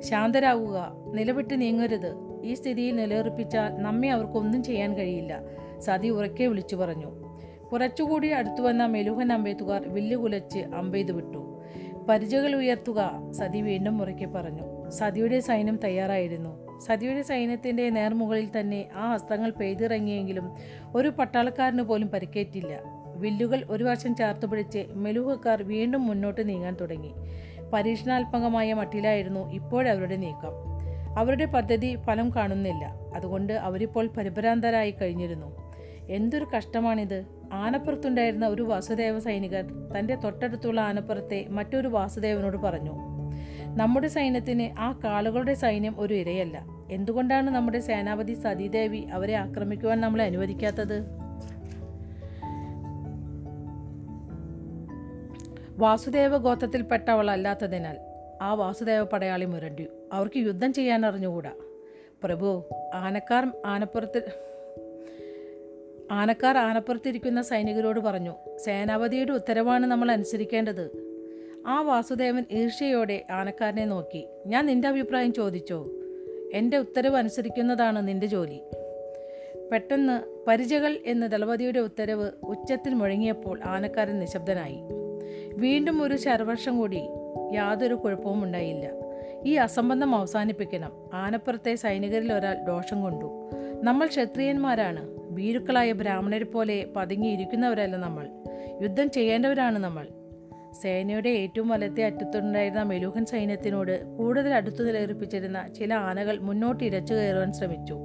ശാന്തരാകുക 0.00 0.92
നിലവിട്ട് 1.14 1.60
നീങ്ങരുത്. 1.60 2.14
ഈ 2.42 2.54
സ്ഥിതിയിൽ 2.54 2.96
നിലയുറപ്പിച്ചാൽ 2.96 3.76
നമ്മെ 3.76 4.10
അവർക്കൊന്നും 4.10 4.62
ചെയ്യാൻ 4.62 4.96
കഴിയില്ല 4.96 5.40
സതി 5.78 6.08
ഉറക്കെ 6.08 6.44
വിളിച്ചു 6.44 6.76
പറഞ്ഞു. 6.76 7.06
കുറച്ചുകൂടി 7.72 8.28
അടുത്തു 8.28 8.62
വന്ന 8.62 8.86
മെലുഹൻ 8.86 9.32
അമ്പെയ്ത്തുകാർ 9.32 9.88
വില്ലുകുലച്ച് 9.88 10.58
അമ്പെയ്തു 10.58 11.12
വിട്ടു. 11.12 11.62
പരിചകൾ 12.08 12.56
ഉയർത്തുക 12.56 13.10
സതി 13.30 13.62
വീണ്ടും 13.62 14.02
ഉറക്കെ 14.02 14.24
പറഞ്ഞു. 14.24 14.90
സതിയുടെ 14.90 15.40
സൈന്യം 15.40 15.76
തയ്യാറായിരുന്നു. 15.84 16.80
സതിയുടെ 16.80 17.22
സൈന്യത്തിന്റെ 17.22 17.90
നേർമുകളിൽ 17.90 18.48
തന്നെ 18.60 18.88
ആ 18.94 19.12
അസ്ത്രങ്ങൾ 19.12 19.50
പെയ്തിറങ്ങിയെങ്കിലും 19.50 20.56
ഒരു 20.94 21.08
പട്ടാളക്കാരന് 21.08 21.82
പോലും 21.82 22.08
പരിക്കേറ്റില്ല. 22.08 23.01
വില്ലുകൾ 23.22 23.64
ഒരു 23.70 23.84
വശം 23.84 24.16
ചേർത്ത് 24.16 24.46
പിടിച്ച് 24.46 24.86
മെലൂഹക്കാർ 24.94 25.62
വീണ്ടും 25.62 26.06
മുന്നോട്ട് 26.06 26.48
നീങ്ങാൻ 26.48 26.76
തുടങ്ങി. 26.80 27.12
പരീക്ഷണാത്മകമായ 27.72 28.74
മട്ടിലായിരുന്നു 28.74 29.52
ഇപ്പോഴവരുടെ 29.52 30.16
നീക്കം. 30.16 30.54
അവരുടെ 31.18 31.44
പദ്ധതി 31.44 31.96
ഫലം 31.96 32.30
കാണുന്നില്ല. 32.30 32.84
അതുകൊണ്ട് 33.14 33.52
അവരിപ്പോൾ 33.52 34.06
പരിഭ്രാന്തരായി 34.16 34.90
കഴിഞ്ഞിരുന്നു. 34.90 35.56
എന്തൊരു 36.10 36.46
കഷ്ടമാണിത്. 36.56 37.24
ആനപ്പുറത്തുണ്ടായിരുന്ന 37.52 38.46
ഒരു 38.46 38.62
വാസുദേവ 38.62 39.18
സൈനികൻ 39.18 39.66
തന്റെ 39.94 40.14
തൊട്ടടുത്തുള്ള 40.14 40.80
ആനപ്പുറത്തെ 40.80 41.46
മറ്റൊരു 41.48 41.88
വാസുദേവനോട് 41.88 42.56
പറഞ്ഞു 42.56 42.94
നമ്മുടെ 43.78 44.08
സൈന്യത്തിന് 44.08 44.80
ആ 44.80 44.88
കാളുകളുടെ 45.04 45.54
സൈന്യം 45.54 45.94
ഒരു 45.98 46.14
ഇരയല്ല. 46.14 46.56
എന്തുകൊണ്ടാണ് 46.90 47.50
നമ്മുടെ 47.50 47.80
സേനാപതി 47.80 48.34
സതീദേവി 48.34 48.98
അവരെ 48.98 49.34
ആക്രമിക്കുവാൻ 49.34 50.00
നമ്മളെ 50.00 50.24
അനുവദിക്കാത്തത്? 50.24 51.21
വാസുദേവ 55.76 56.36
ഗോത്രത്തിൽപ്പെട്ടവളല്ലാത്തതിനാൽ 56.36 57.98
ആ 58.42 58.54
വാസുദേവ 58.54 59.04
പടയാളി 59.04 59.44
മുരണ്ടു. 59.44 59.82
അവർക്ക് 60.12 60.38
യുദ്ധം 60.38 60.72
ചെയ്യാൻ 60.72 61.06
അറിഞ്ഞുകൂടാ. 61.06 61.52
പ്രഭു 62.24 62.64
ആനക്കാർ 62.94 63.52
ആനപ്പുറത്ത് 63.66 64.22
ആനക്കാർ 66.10 66.58
ആനപ്പുറത്തിരിക്കുന്ന 66.58 67.42
സൈനികരോട് 67.42 68.00
പറഞ്ഞു 68.00 68.34
സേനാപതിയുടെ 68.56 69.32
ഉത്തരവാണ് 69.32 69.86
നമ്മൾ 69.86 70.10
അനുസരിക്കേണ്ടത്. 70.10 70.90
ആ 71.66 71.80
വാസുദേവൻ 71.80 72.44
ഈർഷ്യയോടെ 72.50 73.26
ആനക്കാരനെ 73.30 73.84
നോക്കി 73.84 74.28
ഞാൻ 74.46 74.66
നിന്റെ 74.66 74.88
അഭിപ്രായം 74.88 75.32
ചോദിച്ചോ? 75.32 75.88
എന്റെ 76.54 76.76
ഉത്തരവ് 76.76 77.16
അനുസരിക്കുന്നതാണ് 77.16 78.08
നിന്റെ 78.08 78.26
ജോലി. 78.26 78.60
പെട്ടെന്ന് 79.72 80.44
പരിചകൾ 80.48 80.98
എന്ന 81.06 81.26
ദളപതിയുടെ 81.26 81.80
ഉത്തരവ് 81.80 82.30
ഉച്ചത്തിൽ 82.42 82.94
മുഴങ്ങിയപ്പോൾ 82.94 83.60
ആനക്കാരൻ 83.64 84.18
നിശബ്ദനായി. 84.18 84.78
വീണ്ടും 85.56 86.02
ഒരു 86.02 86.16
ശരവർഷം 86.16 86.78
കൂടി 86.78 87.00
യാതൊരു 87.52 87.94
കുഴപ്പവും 87.94 88.44
ഉണ്ടായില്ല. 88.44 88.90
ഈ 89.44 89.54
അസംബന്ധം 89.54 90.16
അവസാനിപ്പിക്കണം. 90.16 90.92
ആനപ്പുറത്തെ 91.14 91.74
സൈനികരിൽ 91.74 92.32
ഒരാൾ 92.32 92.54
ദോഷം 92.54 93.02
കൊണ്ടു. 93.02 93.50
നമ്മൾ 93.82 94.06
ക്ഷത്രിയന്മാരാണ്. 94.06 95.30
ഭീരുക്കളായ 95.30 95.92
ബ്രാഹ്മണരെ 95.92 96.44
പോലെ 96.44 96.86
പതുങ്ങിയിരിക്കുന്നവരല്ല 96.96 97.96
നമ്മൾ. 97.96 98.28
യുദ്ധം 98.82 99.10
ചെയ്യേണ്ടവരാണ് 99.10 99.78
നമ്മൾ. 99.78 100.06
സേനയുടെ 100.82 101.28
ഏറ്റവും 101.28 101.68
വലത്തെ 101.68 102.04
അറ്റത്തുണ്ടായിരുന്ന 102.04 102.82
മെലൂഹൻ 102.82 103.24
സൈന്യത്തിനോട് 103.24 104.16
കൂടുതൽ 104.16 104.54
അടുത്തു 104.54 104.82
നിലയിറപ്പിച്ചിരുന്ന 104.82 105.68
ചില 105.78 105.94
ആനകൾ 105.94 106.38
മുന്നോട്ട് 106.38 106.84
ഇരച്ചു 106.84 107.14
കയറുവാൻ 107.14 107.52
ശ്രമിച്ചു. 107.52 107.96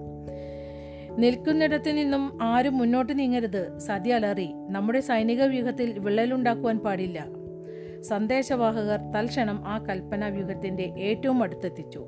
നിൽക്കുന്നിടത്തു 1.17 1.91
നിന്നും 1.91 2.39
ആരും 2.41 2.77
മുന്നോട്ട് 2.77 3.19
നീങ്ങരുത്. 3.19 3.77
സതി 3.77 4.09
അലറി. 4.09 4.49
നമ്മുടെ 4.69 4.99
സൈനിക 4.99 5.43
വ്യൂഹത്തിൽ 5.43 5.99
വിള്ളലുണ്ടാക്കുവാൻ 5.99 6.77
പാടില്ല. 6.77 7.37
സന്ദേശവാഹകർ 8.01 8.99
തൽക്ഷണം 9.11 9.63
ആ 9.67 9.77
കൽപ്പനാ 9.77 10.27
വ്യൂഹത്തിന്റെ 10.27 10.83
ഏറ്റവും 10.83 11.43
അടുത്തെത്തിച്ചു. 11.43 12.05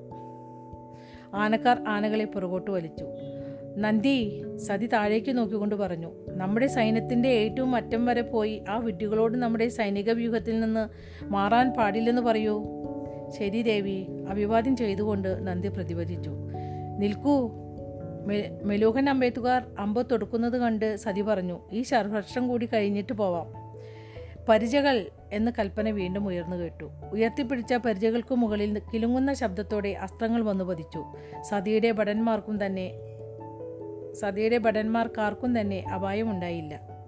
ആനക്കാർ 1.34 1.84
ആനകളെ 1.88 2.26
പുറകോട്ട് 2.26 2.72
വലിച്ചു. 2.72 3.06
നന്ദി 3.78 4.44
സതി 4.58 4.88
താഴേക്ക് 4.88 5.38
നോക്കിക്കൊണ്ട് 5.38 5.76
പറഞ്ഞു 5.76 6.12
നമ്മുടെ 6.30 6.68
സൈന്യത്തിന്റെ 6.68 7.30
ഏറ്റവും 7.30 7.76
അറ്റം 7.76 8.06
വരെ 8.06 8.22
പോയി 8.22 8.64
ആ 8.70 8.78
വിഡ്ഢികളോട് 8.78 9.38
നമ്മുടെ 9.38 9.68
സൈനിക 9.68 10.12
വ്യൂഹത്തിൽ 10.12 10.60
നിന്ന് 10.60 10.90
മാറാൻ 11.24 11.70
പാടില്ലെന്ന് 11.70 12.22
പറയൂ. 12.22 12.66
ശരി 13.40 13.62
ദേവി 13.62 14.06
അഭിവാദ്യം 14.30 14.76
ചെയ്തുകൊണ്ട് 14.76 15.48
നന്ദി 15.48 15.68
പ്രതിവചിച്ചു. 15.68 16.32
നിൽക്കൂ. 16.98 17.52
മെലൂഹൻ 18.64 19.10
അമ്പേത്തുകാർ 19.10 19.64
അമ്പ 19.80 20.02
തൊടുക്കുന്നത് 20.02 20.58
കണ്ട് 20.58 20.96
സതി 20.96 21.22
പറഞ്ഞു 21.22 21.60
ഈ 21.72 21.84
ശർവർഷം 21.84 22.48
കൂടി 22.48 22.66
കഴിഞ്ഞിട്ട് 22.66 23.14
പോവാം. 23.14 23.48
പരിചകൾ 24.50 25.06
എന്ന് 25.32 25.52
കൽപ്പന 25.60 25.90
വീണ്ടും 25.90 26.28
ഉയർന്നു 26.28 26.56
കേട്ടു. 26.56 26.90
ഉയർത്തിപ്പിടിച്ച 27.12 27.74
പരിചകൾക്കു 27.74 28.36
മുകളിൽ 28.36 28.82
കിലുങ്ങുന്ന 28.94 29.34
ശബ്ദത്തോടെ 29.34 29.90
അസ്ത്രങ്ങൾ 29.90 30.42
വന്നു 30.42 30.66
പതിച്ചു. 30.66 31.06
സതിയുടെ 31.50 31.92
ഭടന്മാർക്കും 31.92 32.66
തന്നെ 32.66 32.92
സതിയുടെ 34.14 34.58
ഭടന്മാർക്കാർക്കും 34.58 35.62
തന്നെ 35.62 35.86
അപായമുണ്ടായില്ല. 35.94 37.00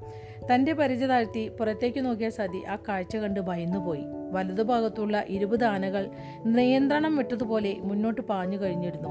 തന്റെ 0.53 0.73
പരിച 0.73 1.03
താഴ്ത്തി 1.03 1.49
പുറത്തേക്ക് 1.49 2.05
നോക്കിയ 2.05 2.29
സതി 2.29 2.63
ആ 2.69 2.77
കാഴ്ച 2.89 3.17
കണ്ട് 3.17 3.39
ഭയന്നുപോയി. 3.39 4.01
വലതുഭാഗത്തുള്ള 4.31 5.25
ഇരുപത് 5.27 5.63
ആനകൾ 5.63 6.09
നിയന്ത്രണം 6.45 7.17
വിട്ടതുപോലെ 7.17 7.75
മുന്നോട്ട് 7.79 8.21
പാഞ്ഞു 8.21 8.57
കഴിഞ്ഞിരുന്നു. 8.57 9.09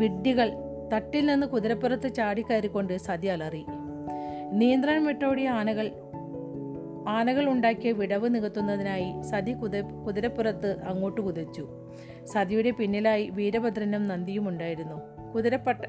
വിഡ്ഢികൾ 0.00 0.52
തട്ടിൽ 0.92 1.26
നിന്ന് 1.26 1.46
കുതിരപ്പുറത്ത് 1.46 2.14
ചാടിക്കയറിക്കൊണ്ട് 2.14 2.96
സതി 2.96 3.26
അലറി. 3.26 3.64
നിയന്ത്രണം 4.52 5.06
വിട്ടോടിയ 5.06 5.48
ആനകൾ 5.48 5.90
ആനകൾ 7.08 7.48
ഉണ്ടാക്കിയ 7.48 7.92
വിടവ് 7.92 8.34
നികത്തുന്നതിനായി 8.34 9.22
സതി 9.22 9.52
കുത 9.52 9.80
കുതിരപ്പുറത്ത് 9.80 10.82
അങ്ങോട്ട് 10.82 11.20
കുതിച്ചു. 11.20 11.68
സതിയുടെ 12.24 12.70
പിന്നിലായി 12.70 13.28
വീരഭദ്രനും 13.28 14.08
നന്ദിയും 14.08 14.48
ഉണ്ടായിരുന്നു. 14.48 15.30
കുതിരപ്പട്ട 15.32 15.84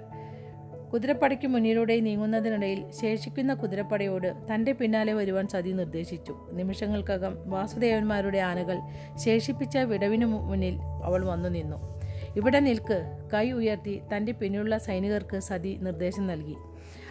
കുതിരപ്പടയ്ക്ക് 0.94 1.48
മുന്നിലൂടെ 1.48 2.00
നീങ്ങുന്നതിനിടയിൽ 2.00 2.92
ശേഷിക്കുന്ന 2.92 3.54
കുതിരപ്പടയോട് 3.54 4.34
തന്റെ 4.54 4.72
പിന്നാലെ 4.72 5.14
വരുവാൻ 5.14 5.48
സതി 5.48 5.70
നിർദ്ദേശിച്ചു. 5.70 6.50
നിമിഷങ്ങൾക്കകം 6.52 7.50
വാസുദേവന്മാരുടെ 7.50 8.38
ആനകൾ 8.38 8.80
ശേഷിപ്പിച്ച 9.16 9.78
വിടവിനു 9.78 10.26
മുന്നിൽ 10.26 10.80
അവൾ 11.04 11.26
വന്നു 11.26 11.50
നിന്നു. 11.50 12.02
ഇവിടെ 12.36 12.60
നിൽക്ക്. 12.60 13.18
കൈ 13.34 13.52
ഉയർത്തി 13.52 14.02
തന്റെ 14.16 14.32
പിന്നിലുള്ള 14.32 14.78
സൈനികർക്ക് 14.78 15.40
സതി 15.40 15.78
നിർദ്ദേശം 15.82 16.28
നൽകി. 16.28 16.56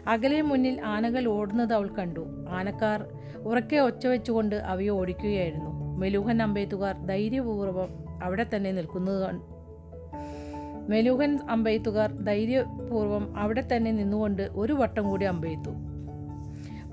അകലെ 0.07 0.41
മുന്നിൽ 0.41 0.81
ആനകൾ 0.81 1.29
ഓടുന്നത് 1.29 1.75
അവൾ 1.75 1.89
കണ്ടു. 1.89 2.27
ആനക്കാർ 2.49 3.05
ഉറക്കെ 3.37 3.77
ഒച്ച 3.77 4.07
വെച്ചുകൊണ്ട് 4.07 4.57
അവയെ 4.57 4.89
ഓടിക്കുകയായിരുന്നു. 4.89 5.97
മെലൂഹൻ 5.99 6.43
അമ്പെയ്ത്തുകാർ 6.43 7.07
ധൈര്യപൂർവം 7.07 8.21
അവിടെ 8.23 8.47
തന്നെ 8.57 8.73
നിൽക്കുന്നത് 8.73 9.51
മെലൂഹൻ 10.91 11.39
അമ്പെയ്ത്തുകാർ 11.51 12.13
ധൈര്യപൂർവം 12.13 13.37
അവിടെ 13.37 13.69
തന്നെ 13.77 13.91
നിന്നുകൊണ്ട് 13.91 14.43
ഒരു 14.43 14.73
വട്ടം 14.73 15.09
കൂടി 15.09 15.25
അമ്പെയ്ത്തു. 15.25 15.71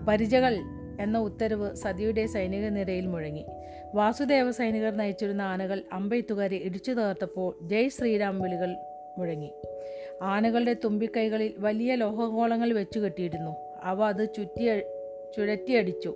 പരിചകൾ 0.08 0.56
എന്ന 1.00 1.18
ഉത്തരവ് 1.18 1.76
സതിയുടെ 1.76 2.26
സൈനിക 2.26 2.68
നിരയിൽ 2.68 3.06
മുഴങ്ങി. 3.06 3.46
വാസുദേവ 3.94 4.52
സൈനികർ 4.52 4.98
നയിച്ചിരുന്ന 4.98 5.42
ആനകൾ 5.42 5.84
അമ്പെയ്ത്തുകാരെ 5.94 6.56
ഇടിച്ചു 6.56 6.92
തകർത്തപ്പോൾ 6.92 7.68
ജയ് 7.68 7.90
ശ്രീരാം 7.90 8.40
വിളികൾ 8.40 8.76
മുഴങ്ങി. 9.18 9.52
ആനകളുടെ 10.22 10.76
തുമ്പിക്കൈകളിൽ 10.84 11.54
വലിയ 11.58 11.96
ലോഹഗോളങ്ങൾ 11.96 12.74
വെച്ചു 12.74 13.00
കെട്ടിയിരുന്നു. 13.00 13.52
അവ 13.84 14.04
അത് 14.04 14.34
ചുറ്റി 14.34 14.80
ചുഴറ്റിയടിച്ചു. 15.38 16.16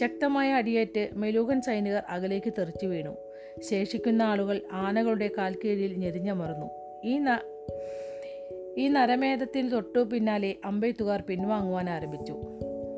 ശക്തമായ 0.00 0.52
അടിയേറ്റ് 0.52 1.08
മെലൂകൻ 1.12 1.60
സൈനികർ 1.60 2.02
അകലേക്ക് 2.08 2.52
തെറിച്ചു 2.58 2.86
വീണു. 2.86 3.16
ശേഷിക്കുന്ന 3.70 4.22
ആളുകൾ 4.22 4.60
ആനകളുടെ 4.72 5.30
കാൽക്കീഴിൽ 5.38 5.96
ഞെരിഞ്ഞമർന്നു. 5.96 6.66
ഈ 7.04 7.18
ന 7.18 7.38
ഈ 8.78 8.88
നരമേധത്തിൽ 8.88 9.68
തൊട്ടു 9.68 9.98
പിന്നാലെ 9.98 10.54
അമ്പെയ്ത്തുകാർ 10.64 11.20
പിൻവാങ്ങുവാൻ 11.20 11.90
ആരംഭിച്ചു. 11.90 12.40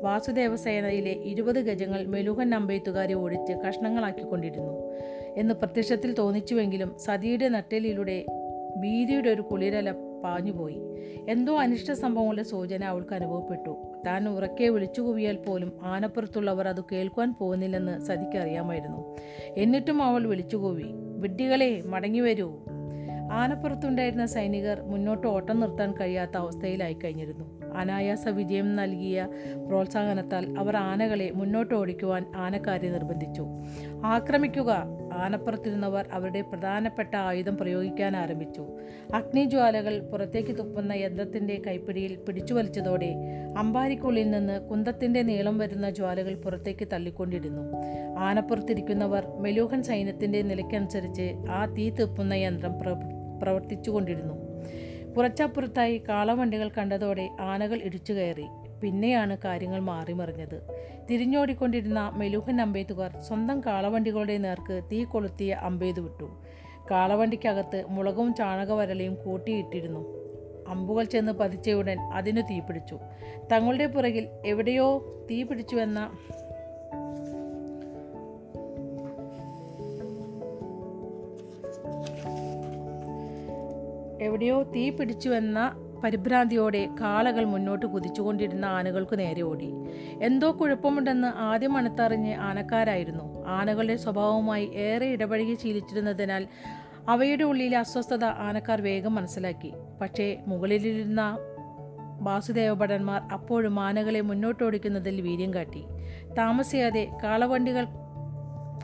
വാസുദേവ 0.01 0.55
സേനയിലെ 0.55 1.11
ഇരുപത് 1.11 1.55
ഗജങ്ങൾ 1.55 2.05
മെലൂഹൻ 2.05 2.55
അമ്പെയ്ത്തുകാരെ 2.55 3.13
ഓടിച്ച് 3.13 3.53
കഷ്ണങ്ങളാക്കിക്കൊണ്ടിരുന്നു. 3.53 4.93
എന്ന് 5.37 5.53
പ്രത്യക്ഷത്തിൽ 5.53 6.13
തോന്നിച്ചുവെങ്കിലും 6.13 6.99
സതിയുടെ 6.99 7.49
നട്ടെല്ലിലൂടെ 7.49 8.25
ഭീതിയുടെ 8.81 9.29
ഒരു 9.29 9.41
കുളിരല 9.41 9.91
പാഞ്ഞുപോയി. 10.23 10.81
എന്തോ 11.29 11.57
അനിഷ്ട 11.57 11.91
സംഭവങ്ങളുടെ 11.91 12.43
സൂചന 12.43 12.83
അവൾക്ക് 12.83 13.13
അനുഭവപ്പെട്ടു. 13.13 13.77
താൻ 14.07 14.29
ഉറക്കെ 14.29 14.63
വിളിച്ചു 14.63 15.01
കൂവിയാൽ 15.01 15.35
പോലും 15.35 15.71
ആനപ്പുറത്തുള്ളവർ 15.83 16.67
അത് 16.67 16.83
കേൾക്കുവാൻ 16.91 17.35
പോകുന്നില്ലെന്ന് 17.39 17.99
സതിക്ക് 17.99 18.37
അറിയാമായിരുന്നു. 18.37 19.15
എന്നിട്ടും 19.57 20.03
അവൾ 20.03 20.27
വിളിച്ചു 20.27 20.57
കൂവി 20.57 20.83
വിഡ്ഢികളെ 21.17 21.81
മടങ്ങി 21.85 22.19
വരൂ. 22.19 22.59
ആനപ്പുറത്തുണ്ടായിരുന്ന 23.31 24.25
സൈനികർ 24.25 24.81
മുന്നോട്ട് 24.81 25.27
ഓട്ടം 25.27 25.59
നിർത്താൻ 25.59 25.91
കഴിയാത്ത 25.91 26.37
അവസ്ഥയിലായി 26.37 26.93
കഴിഞ്ഞിരുന്നു. 26.93 27.73
അനായാസ 27.75 28.27
വിജയം 28.27 28.75
നൽകിയ 28.75 29.27
പ്രോത്സാഹനത്താൽ 29.67 30.59
അവർ 30.59 30.77
ആനകളെ 30.77 31.31
മുന്നോട്ട് 31.35 31.75
ഓടിക്കുവാൻ 31.75 32.25
ആനക്കാരെ 32.35 32.89
നിർബന്ധിച്ചു. 32.89 33.45
ആക്രമിക്കുക 34.05 34.85
ആനപ്പുറത്തിരുന്നവർ 35.17 36.07
അവരുടെ 36.11 36.41
പ്രധാനപ്പെട്ട 36.41 37.15
ആയുധം 37.15 37.57
പ്രയോഗിക്കാൻ 37.57 38.17
ആരംഭിച്ചു. 38.17 38.67
അഗ്നിജ്വാലകൾ 39.13 39.99
പുറത്തേക്ക് 39.99 40.57
തുപ്പുന്ന 40.57 40.93
യന്ത്രത്തിന്റെ 40.93 41.61
കൈപ്പിടിയിൽ 41.67 42.15
പിടിച്ചു 42.15 42.53
വലിച്ചതോടെ 42.53 43.15
അമ്പാരിക്കുള്ളിൽ 43.57 44.31
നിന്ന് 44.31 44.69
കുന്തത്തിന്റെ 44.69 45.21
നീളം 45.21 45.57
വരുന്ന 45.57 45.89
ജ്വാലകൾ 45.89 46.35
പുറത്തേക്ക് 46.35 46.87
തള്ളിക്കൊണ്ടിരുന്നു. 46.93 47.61
ആനപ്പുറത്തിരിക്കുന്നവർ 48.19 49.27
മെലൂഹൻ 49.39 49.83
സൈന്യത്തിന്റെ 49.83 50.41
നിലയ്ക്കനുസരിച്ച് 50.41 51.35
ആ 51.49 51.65
തീ 51.65 51.89
തുപ്പുന്ന 51.89 52.33
യന്ത്രം 52.33 52.79
പ്രവ- 52.79 53.39
പ്രവർത്തിച്ചുകൊണ്ടിരുന്നു. 53.41 54.33
കുറച്ചപ്പുറത്തായി 55.17 56.01
കാളവണ്ടികൾ 56.09 56.69
കണ്ടതോടെ 56.77 57.29
ആനകൾ 57.39 57.81
ഇടിച്ചു 57.83 58.13
കയറി. 58.13 58.45
പിന്നെയാണ് 58.83 59.37
കാര്യങ്ങൾ 59.45 59.79
മാറിമറിഞ്ഞത്. 59.79 60.61
തിരിഞ്ഞോടിക്കൊണ്ടിരുന്ന 61.09 62.11
മെലൂഹൻ 62.15 62.61
അമ്പെയ്ത്തുകാർ 62.61 63.21
സ്വന്തം 63.21 63.61
കാളവണ്ടികളുടെ 63.61 64.37
നേർക്ക് 64.37 64.81
തീ 64.91 65.03
കൊളുത്തിയ 65.03 65.53
അമ്പെയ്തു 65.53 66.01
വിട്ടു. 66.01 66.29
കാളവണ്ടിക്കകത്ത് 66.91 67.85
മുളകും 67.89 68.33
ചാണകവരലയും 68.33 69.15
കൂട്ടിയിട്ടിരുന്നു. 69.15 70.27
അമ്പുകൾ 70.67 71.03
ചെന്ന് 71.03 71.31
പതിച്ചയുടൻ 71.31 71.99
അതിനു 71.99 72.41
തീപിടിച്ചു 72.41 72.99
തങ്ങളുടെ 73.51 73.85
പുറകിൽ 73.85 74.27
എവിടെയോ 74.45 75.05
തീ 75.31 75.43
പിടിച്ചുവെന്ന 75.43 76.11
എവിടെയോ 84.21 84.63
തീ 84.63 84.89
പിടിച്ചുവെന്ന 84.89 85.75
പരിഭ്രാന്തിയോടെ 86.03 86.89
കാളകൾ 87.01 87.43
മുന്നോട്ട് 87.43 87.85
കുതിച്ചുകൊണ്ടിരുന്ന 87.85 88.65
ആനകൾക്ക് 88.65 89.19
നേരെ 89.19 89.41
ഓടി. 89.41 89.73
എന്തോ 90.21 90.51
കുഴപ്പമുണ്ടെന്ന് 90.51 91.27
ആദ്യം 91.27 91.73
മണത്തറിഞ്ഞ് 91.73 92.35
ആനക്കാരായിരുന്നു. 92.35 93.47
ആനകളുടെ 93.47 93.95
സ്വഭാവവുമായി 93.95 94.65
ഏറെ 94.65 95.05
ഇടപഴകി 95.05 95.55
ശീലിച്ചിരുന്നതിനാൽ 95.55 96.47
അവയുടെ 97.09 97.43
ഉള്ളിലെ 97.43 97.77
അസ്വസ്ഥത 97.77 98.25
ആനക്കാർ 98.25 98.81
വേഗം 98.81 99.15
മനസ്സിലാക്കി. 99.15 99.73
പക്ഷേ 100.01 100.37
മുകളിലിരുന്ന 100.47 101.37
വാസുദേവ 102.21 102.73
ഭടന്മാർ 102.73 103.21
അപ്പോഴും 103.21 103.79
ആനകളെ 103.79 104.21
മുന്നോട്ടോടിക്കുന്നതിൽ 104.21 105.21
വീര്യം 105.21 105.53
കാട്ടി. 105.53 105.83
താമസിയാതെ 106.37 107.07
കാളവണ്ടികൾ 107.23 107.85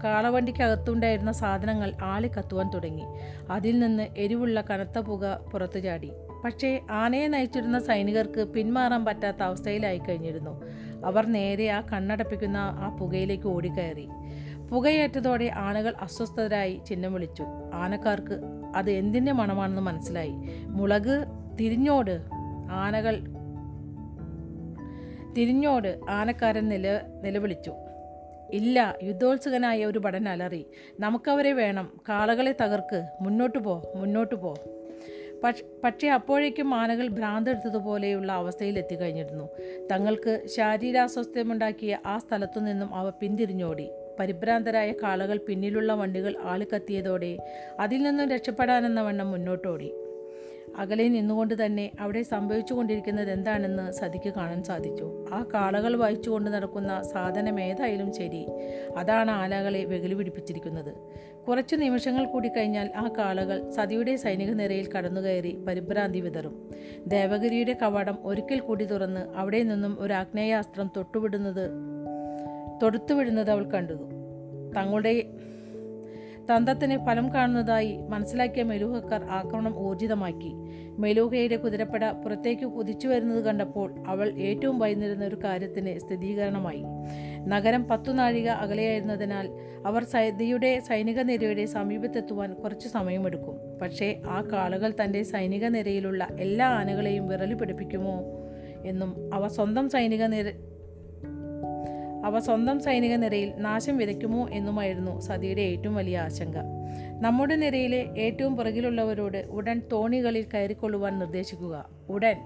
കാളവണ്ടിക്കകത്തുണ്ടായിരുന്ന 0.03 1.31
സാധനങ്ങൾ 1.31 1.93
ആളി 2.03 2.27
കത്തുവാൻ 2.27 2.69
തുടങ്ങി. 2.69 3.03
അതിൽ 3.49 3.79
നിന്ന് 3.79 4.07
എരിവുള്ള 4.17 4.61
കനത്ത 4.61 4.99
പുക 4.99 5.39
പുറത്തു 5.53 5.79
ചാടി. 5.79 6.11
പക്ഷേ 6.43 6.81
ആനയെ 6.91 7.27
നയിച്ചിരുന്ന 7.27 7.79
സൈനികർക്ക് 7.79 8.43
പിന്മാറാൻ 8.43 9.05
പറ്റാത്ത 9.05 9.43
അവസ്ഥയിലായി 9.43 9.97
കഴിഞ്ഞിരുന്നു. 9.97 10.61
അവർ 11.05 11.25
നേരെ 11.25 11.69
ആ 11.69 11.81
കണ്ണടപ്പിക്കുന്ന 11.81 12.57
ആ 12.57 12.97
പുകയിലേക്ക് 12.97 13.47
ഓടിക്കയറി. 13.47 14.07
പുകയേറ്റതോടെ 14.71 15.51
ആനകൾ 15.55 15.93
അസ്വസ്ഥരായി 16.01 16.81
ചിഹ്നം 16.87 17.13
വിളിച്ചു. 17.13 17.45
ആനക്കാർക്ക് 17.73 18.39
അത് 18.75 18.91
എന്തിന്റെ 18.91 19.31
മണമാണെന്ന് 19.31 19.81
മനസ്സിലായി. 19.81 20.33
മുളക് 20.65 21.25
തിരിഞ്ഞോട്. 21.59 22.21
ആനകൾ 22.71 23.19
തിരിഞ്ഞോട് 25.33 25.99
ആനക്കാരൻ 26.09 26.69
നില 26.69 27.01
നിലവിളിച്ചു. 27.23 27.73
ഇല്ല 28.49 28.95
യുദ്ധോത്സുകനായ 29.03 29.85
ഒരു 29.85 29.99
ഭടൻ 29.99 30.29
അലറി. 30.29 30.65
നമുക്കവരെ 30.99 31.53
വേണം. 31.53 31.89
കാളകളെ 32.09 32.55
തകർക്ക്. 32.61 33.07
മുന്നോട്ട് 33.21 33.57
പോ 33.57 33.81
മുന്നോട്ട് 33.95 34.35
പോ. 34.35 34.57
പക്ഷ- 35.43 36.07
അപ്പോഴേക്കും 36.07 36.73
ആനകൾ 36.73 37.07
ഭ്രാന്തെടുത്തതുപോലെയുള്ള 37.07 38.31
അവസ്ഥയിൽ 38.31 38.77
എത്തിക്കഴിഞ്ഞിരുന്നു 38.77 39.49
തങ്ങൾക്ക് 39.91 40.41
ശാരീരാസ്വാസ്ഥ്യമുണ്ടാക്കിയ 40.45 41.99
ആ 42.05 42.17
സ്ഥലത്തു 42.17 42.59
നിന്നും 42.59 42.95
അവ 42.95 43.09
പിന്തിരിഞ്ഞോടി. 43.09 43.89
പരിഭ്രാന്തരായ 44.19 44.91
കാളകൾ 44.91 45.37
പിന്നിലുള്ള 45.37 45.93
വണ്ടികൾ 45.93 46.35
ആളിക്കത്തിയതോടെ 46.43 47.37
അതിൽ 47.79 48.03
നിന്നും 48.03 48.29
രക്ഷപ്പെടാനെന്ന 48.29 49.01
വണ്ണം 49.01 49.31
മുന്നോട്ടോടി. 49.31 49.93
അകലെ 50.77 51.07
നിന്നുകൊണ്ട് 51.07 51.65
തന്നെ 51.65 51.91
അവിടെ 51.99 52.23
സംഭവിച്ചുകൊണ്ടിരിക്കുന്നത് 52.23 53.31
എന്താണെന്ന് 53.31 53.91
സതിക്ക് 53.91 54.33
കാണാൻ 54.33 54.63
സാധിച്ചു. 54.63 55.25
ആ 55.33 55.45
കാളകൾ 55.53 55.95
വായിച്ചുകൊണ്ട് 55.95 56.51
നടക്കുന്ന 56.51 57.03
സാധനം 57.03 57.59
ഏതായാലും 57.61 58.13
ശരി. 58.13 58.47
അതാണ് 58.97 59.31
ആനകളെ 59.31 59.85
വെകിലി 59.85 60.13
പിടിപ്പിച്ചിരിക്കുന്നത്. 60.13 60.95
കുറച്ചു 61.47 61.75
നിമിഷങ്ങൾ 61.75 62.25
കൂടി 62.25 62.47
കഴിഞ്ഞാൽ 62.47 62.91
ആ 62.95 63.09
കാളകൾ 63.17 63.69
സതിയുടെ 63.69 64.15
സൈനിക 64.15 64.49
നിരയിൽ 64.49 64.91
കടന്നുകയറി 64.91 65.63
പരിഭ്രാന്തി 65.67 66.19
വിതറും. 66.19 66.69
ദേവഗിരിയുടെ 67.07 67.77
കവാടം 67.81 68.17
ഒരിക്കൽ 68.23 68.59
കൂടി 68.59 68.85
തുറന്ന് 68.85 69.33
അവിടെ 69.35 69.63
നിന്നും 69.63 69.97
ഒരു 69.99 70.13
ആഗ്നേയാസ്ത്രം 70.13 70.91
തൊട്ടുവിടുന്നത് 70.97 71.69
തൊടുത്തുവിടുന്നത് 72.83 73.51
അവൾ 73.51 73.63
കണ്ടു. 73.63 73.93
തങ്ങളുടെ 74.75 75.25
തന്ത്രത്തിന് 76.51 77.05
ഫലം 77.05 77.33
കാണുന്നതായി 77.33 77.97
മനസ്സിലാക്കിയ 78.09 78.63
മെലൂഹക്കാർ 78.63 79.23
ആക്രമണം 79.23 79.79
ഊർജിതമാക്കി. 79.79 80.51
മെലൂഹയുടെ 80.99 81.55
കുതിരപ്പട 81.55 82.11
പുറത്തേക്ക് 82.11 82.65
കുതിച്ചു 82.65 83.07
വരുന്നത് 83.07 83.43
കണ്ടപ്പോൾ 83.43 84.03
അവൾ 84.07 84.31
ഏറ്റവും 84.37 84.79
ഭയന്നിരുന്ന 84.79 85.25
ഒരു 85.25 85.35
കാര്യത്തിന് 85.43 85.99
സ്ഥിരീകരണമായി. 85.99 86.83
നഗരം 87.47 87.83
പത്തു 87.83 88.11
നാഴിക 88.11 88.49
അകലെയായിരുന്നതിനാൽ 88.49 89.47
അവർ 89.85 90.03
സൈദിയുടെ 90.03 90.79
സൈനിക 90.79 91.19
നിരയുടെ 91.19 91.65
സമീപത്തെത്തുവാൻ 91.65 92.53
കുറച്ച് 92.53 92.87
സമയമെടുക്കും. 92.87 93.79
പക്ഷേ 93.81 94.21
ആ 94.27 94.41
കാളുകൾ 94.41 94.93
തന്റെ 95.03 95.23
സൈനിക 95.23 95.65
നിരയിലുള്ള 95.65 96.27
എല്ലാ 96.39 96.67
ആനകളെയും 96.67 97.27
വിറലി 97.27 97.53
പിടിപ്പിക്കുമോ 97.53 98.15
എന്നും 98.85 99.29
അവ 99.33 99.47
സ്വന്തം 99.47 99.89
സൈനിക 99.89 100.23
നിര 100.23 100.47
അവ 102.23 102.39
സ്വന്തം 102.39 102.79
സൈനിക 102.79 103.15
നിരയിൽ 103.15 103.53
നാശം 103.57 103.97
വിതയ്ക്കുമോ 103.97 104.49
എന്നുമായിരുന്നു 104.49 105.19
സതിയുടെ 105.19 105.61
ഏറ്റവും 105.61 105.95
വലിയ 105.95 106.19
ആശങ്ക. 106.19 106.55
നമ്മുടെ 107.21 107.55
നിരയിലെ 107.55 108.05
ഏറ്റവും 108.17 108.57
പുറകിലുള്ളവരോട് 108.57 109.37
ഉടൻ 109.37 109.81
തോണികളിൽ 109.91 110.45
കയറിക്കൊള്ളുവാൻ 110.53 111.19
നിർദ്ദേശിക്കുക. 111.19 111.89
ഉടൻ. 112.09 112.37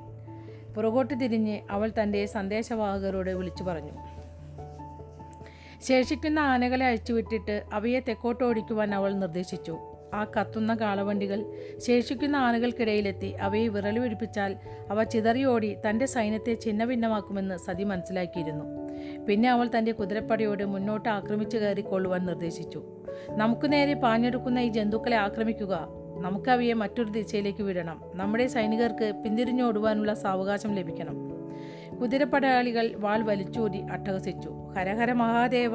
പുറകോട്ട് 0.77 1.13
തിരിഞ്ഞ് 1.21 1.59
അവൾ 1.69 1.91
തന്റെ 2.01 2.25
സന്ദേശവാഹകരോട് 2.25 3.31
വിളിച്ചു 3.31 3.63
പറഞ്ഞു. 3.63 3.91
ശേഷിക്കുന്ന 5.83 6.39
ആനകളെ 6.39 6.85
അഴിച്ചുവിട്ടിട്ട് 6.85 7.63
അവയെ 7.73 7.99
തെക്കോട്ട് 7.99 8.43
ഓടിക്കുവാൻ 8.43 8.95
അവൾ 8.95 9.13
നിർദ്ദേശിച്ചു. 9.13 9.77
ആ 10.13 10.23
കത്തുന്ന 10.23 10.75
കാളവണ്ടികൾ 10.75 11.45
ശേഷിക്കുന്ന 11.77 12.35
ആനകൾക്കിടയിലെത്തി 12.35 13.25
അവയെ 13.25 13.67
വിറൽ 13.67 13.99
പിടിപ്പിച്ചാൽ 13.99 14.55
അവ 14.89 15.03
ചിതറിയോടി 15.03 15.75
തന്റെ 15.89 16.05
സൈന്യത്തെ 16.05 16.57
ഛിന്നഭിന്നമാക്കുമെന്ന് 16.65 17.57
സതി 17.57 17.83
മനസ്സിലാക്കിയിരുന്നു. 17.83 18.86
പിന്നെ 19.29 19.49
അവൾ 19.49 19.69
തന്റെ 19.77 19.91
കുതിരപ്പടയോട് 19.91 20.63
മുന്നോട്ട് 20.63 21.09
ആക്രമിച്ചു 21.09 21.57
കയറിക്കൊള്ളുവാൻ 21.57 22.25
നിർദ്ദേശിച്ചു. 22.25 22.83
നമുക്ക് 23.29 23.73
നേരെ 23.73 23.93
പാഞ്ഞെടുക്കുന്ന 23.93 24.59
ഈ 24.59 24.67
ജന്തുക്കളെ 24.67 25.17
ആക്രമിക്കുക. 25.17 25.87
നമുക്കവയെ 26.19 26.73
മറ്റൊരു 26.73 27.11
ദിശയിലേക്ക് 27.11 27.63
വിടണം. 27.63 28.01
നമ്മുടെ 28.15 28.47
സൈനികർക്ക് 28.47 29.13
പിന്തിരിഞ്ഞോടുവാനുള്ള 29.23 30.13
സാവകാശം 30.13 30.75
ലഭിക്കണം. 30.75 31.15
കുതിരപ്പടയാളികൾ 32.01 32.95
വാൾ 32.95 33.21
വലിച്ചൂരി 33.21 33.81
അട്ടഹസിച്ചു. 33.81 34.49
ഹരഹര 34.77 35.11
മഹാദേവ. 35.13 35.71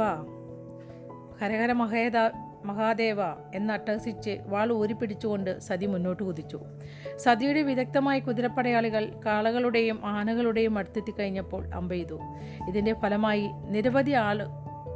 ഹരഹര 1.40 1.72
മഹേദ 1.72 2.16
മഹാദേവ 2.64 3.16
എന്നട്ടഹസിച്ച് 3.54 4.38
വാൾ 4.46 4.72
ഊരിപ്പിടിച്ചുകൊണ്ട് 4.72 5.58
സതി 5.58 5.86
മുന്നോട്ട് 5.86 6.22
കുതിച്ചു. 6.22 6.60
സതിയുടെ 7.16 7.62
വിദഗ്ധമായ 7.62 8.18
കുതിരപ്പടയാളികൾ 8.18 9.20
കാളകളുടെയും 9.26 10.00
ആനകളുടെയും 10.04 10.78
അടുത്തെത്തി 10.78 11.12
കഴിഞ്ഞപ്പോൾ 11.18 11.66
അമ്പെയ്തു. 11.74 12.20
ഇതിന്റെ 12.68 12.92
ഫലമായി 12.92 13.48
നിരവധി 13.68 14.10
ആൾ 14.10 14.42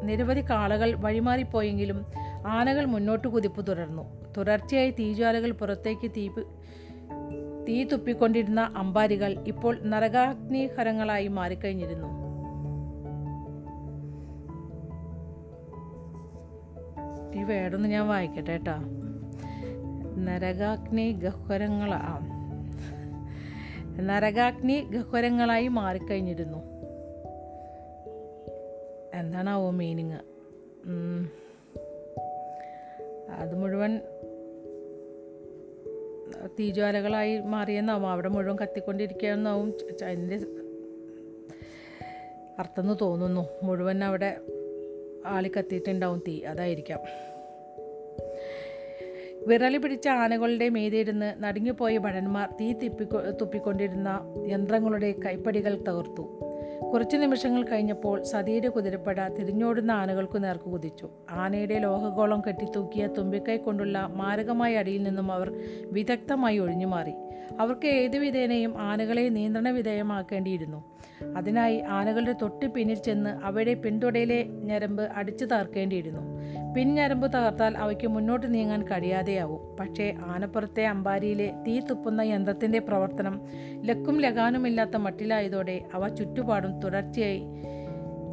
നിരവധി 0.03 0.41
കാളകൾ 0.41 0.95
വഴിമാറിപ്പോയെങ്കിലും 0.95 2.07
ആനകൾ 2.47 2.85
മുന്നോട്ട് 2.85 3.29
കുതിപ്പ് 3.29 3.67
തുടർന്നു. 3.67 4.33
തുടർച്ചയായി 4.37 4.91
തീജ്വാലകൾ 4.91 5.51
പുറത്തേക്ക് 5.51 6.11
തീ 6.11 6.29
തീ 7.69 7.85
തുപ്പിക്കൊണ്ടിരുന്ന 7.85 8.73
അമ്പാരികൾ 8.77 9.45
ഇപ്പോൾ 9.47 9.79
നരകാഗ്നിഹരങ്ങളായി 9.83 11.29
മാറിക്കഴിഞ്ഞിരുന്നു. 11.29 12.16
ഈ 17.37 17.43
വേടൊന്ന് 17.43 17.89
ഞാൻ 17.89 18.09
വായിക്കട്ടെ 18.09 18.51
കേട്ടോ. 18.51 18.73
നരകാഗ്നി 20.17 21.13
ഗഹ്വരങ്ങളാ. 21.13 22.21
നരകാഗ്നി 24.01 24.81
ഗഹ്വരങ്ങളായി 24.81 25.69
മാറിക്കഴിഞ്ഞിരുന്നു. 25.69 26.59
എന്താണാവോ 29.15 29.71
മീനിങ് 29.71 30.19
അത് 33.31 33.55
മുഴുവൻ 33.55 34.01
തീജ്വാലകളായി 36.59 37.41
മാറിയെന്നാവും. 37.41 38.11
അവിടെ 38.11 38.29
മുഴുവൻ 38.29 38.57
കത്തിക്കൊണ്ടിരിക്കുകയെന്നാവും 38.57 39.75
അതിന്റെ 40.05 40.37
അർത്ഥം 42.59 42.83
എന്ന് 42.83 42.95
തോന്നുന്നു. 43.01 43.49
മുഴുവൻ 43.63 44.05
അവിടെ 44.05 44.37
ആളി 45.27 45.51
കത്തിയിട്ടുണ്ടാവും 45.59 46.23
തീ. 46.29 46.43
അതായിരിക്കാം. 46.43 47.01
വിറലി 49.47 49.77
പിടിച്ച 49.77 50.09
ആനകളുടെ 50.09 50.69
മീതിയിരുന്ന് 50.69 51.35
നടുങ്ങിപ്പോയ 51.39 51.99
ഭടന്മാർ 51.99 52.55
തീ 52.61 52.73
തിപ്പിക്കൊ 52.73 53.21
തുപ്പിക്കൊണ്ടിരുന്ന 53.21 54.35
യന്ത്രങ്ങളുടെ 54.47 55.15
കൈപ്പടികൾ 55.27 55.77
തകർത്തു. 55.89 56.41
കുറച്ചു 56.93 57.17
നിമിഷങ്ങൾ 57.17 57.63
കഴിഞ്ഞപ്പോൾ 57.63 58.23
സതിയുടെ 58.23 58.69
കുതിരപ്പട 58.69 59.29
തിരിഞ്ഞോടുന്ന 59.29 59.91
ആനകൾക്കു 59.91 60.39
നേർക്ക് 60.39 60.65
കുതിച്ചു. 60.65 61.11
ആനയുടെ 61.31 61.79
ലോഹഗോളം 61.79 62.43
കെട്ടിത്തൂക്കിയ 62.49 63.07
തുമ്പിക്കൈ 63.07 63.57
കൊണ്ടുള്ള 63.57 64.11
മാരകമായ 64.15 64.77
അടിയിൽ 64.77 65.03
നിന്നും 65.03 65.33
അവർ 65.33 65.61
വിദഗ്ധമായി 65.85 66.59
ഒഴിഞ്ഞുമാറി. 66.59 67.13
അവർക്ക് 67.61 67.87
ഏതു 67.87 68.19
വിധേനയും 68.19 68.79
ആനകളെ 68.79 69.29
നിയന്ത്രണ 69.29 69.69
വിധേയമാക്കേണ്ടിയിരുന്നു. 69.69 70.96
അതിനായി 71.37 71.81
ആനകളുടെ 71.81 72.35
തൊട്ട് 72.43 72.67
പിന്നിൽ 72.67 72.95
ചെന്ന് 72.95 73.31
അവയുടെ 73.31 73.75
പിന്തുടയിലെ 73.75 74.43
ഞരമ്പ് 74.43 75.03
അടിച്ചു 75.03 75.45
തകർക്കേണ്ടിയിരുന്നു. 75.45 76.21
പിൻഞരമ്പ് 76.75 77.33
തകർത്താൽ 77.33 77.79
അവയ്ക്ക് 77.79 78.07
മുന്നോട്ട് 78.07 78.55
നീങ്ങാൻ 78.55 78.83
കഴിയാതെയാവും. 78.83 79.77
പക്ഷേ 79.77 80.15
ആനപ്പുറത്തെ 80.25 80.87
അമ്പാരിയിലെ 80.87 81.53
തീ 81.67 81.81
തുപ്പുന്ന 81.81 82.21
യന്ത്രത്തിന്റെ 82.21 82.79
പ്രവർത്തനം 82.79 83.41
ലക്കും 83.83 84.21
ലഗാനുമില്ലാത്ത 84.21 84.97
മട്ടിലായതോടെ 84.97 85.83
അവ 85.95 86.09
ചുറ്റുപാടും 86.09 86.81
തുടർച്ചയായി 86.81 87.43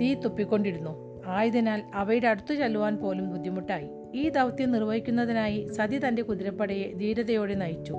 തീ 0.02 0.14
തുപ്പിക്കൊണ്ടിരുന്നു. 0.14 1.24
ആയതിനാൽ 1.26 1.84
അവയുടെ 1.94 2.28
അടുത്തു 2.28 2.54
ചെല്ലുവാൻ 2.54 2.98
പോലും 2.98 3.30
ബുദ്ധിമുട്ടായി. 3.30 3.90
ഈ 4.16 4.30
ദൗത്യം 4.30 4.72
നിർവഹിക്കുന്നതിനായി 4.72 5.68
സതി 5.68 6.08
തന്റെ 6.08 6.22
കുതിരപ്പടയെ 6.22 6.94
ധീരതയോടെ 6.94 7.54
നയിച്ചു. 7.54 7.96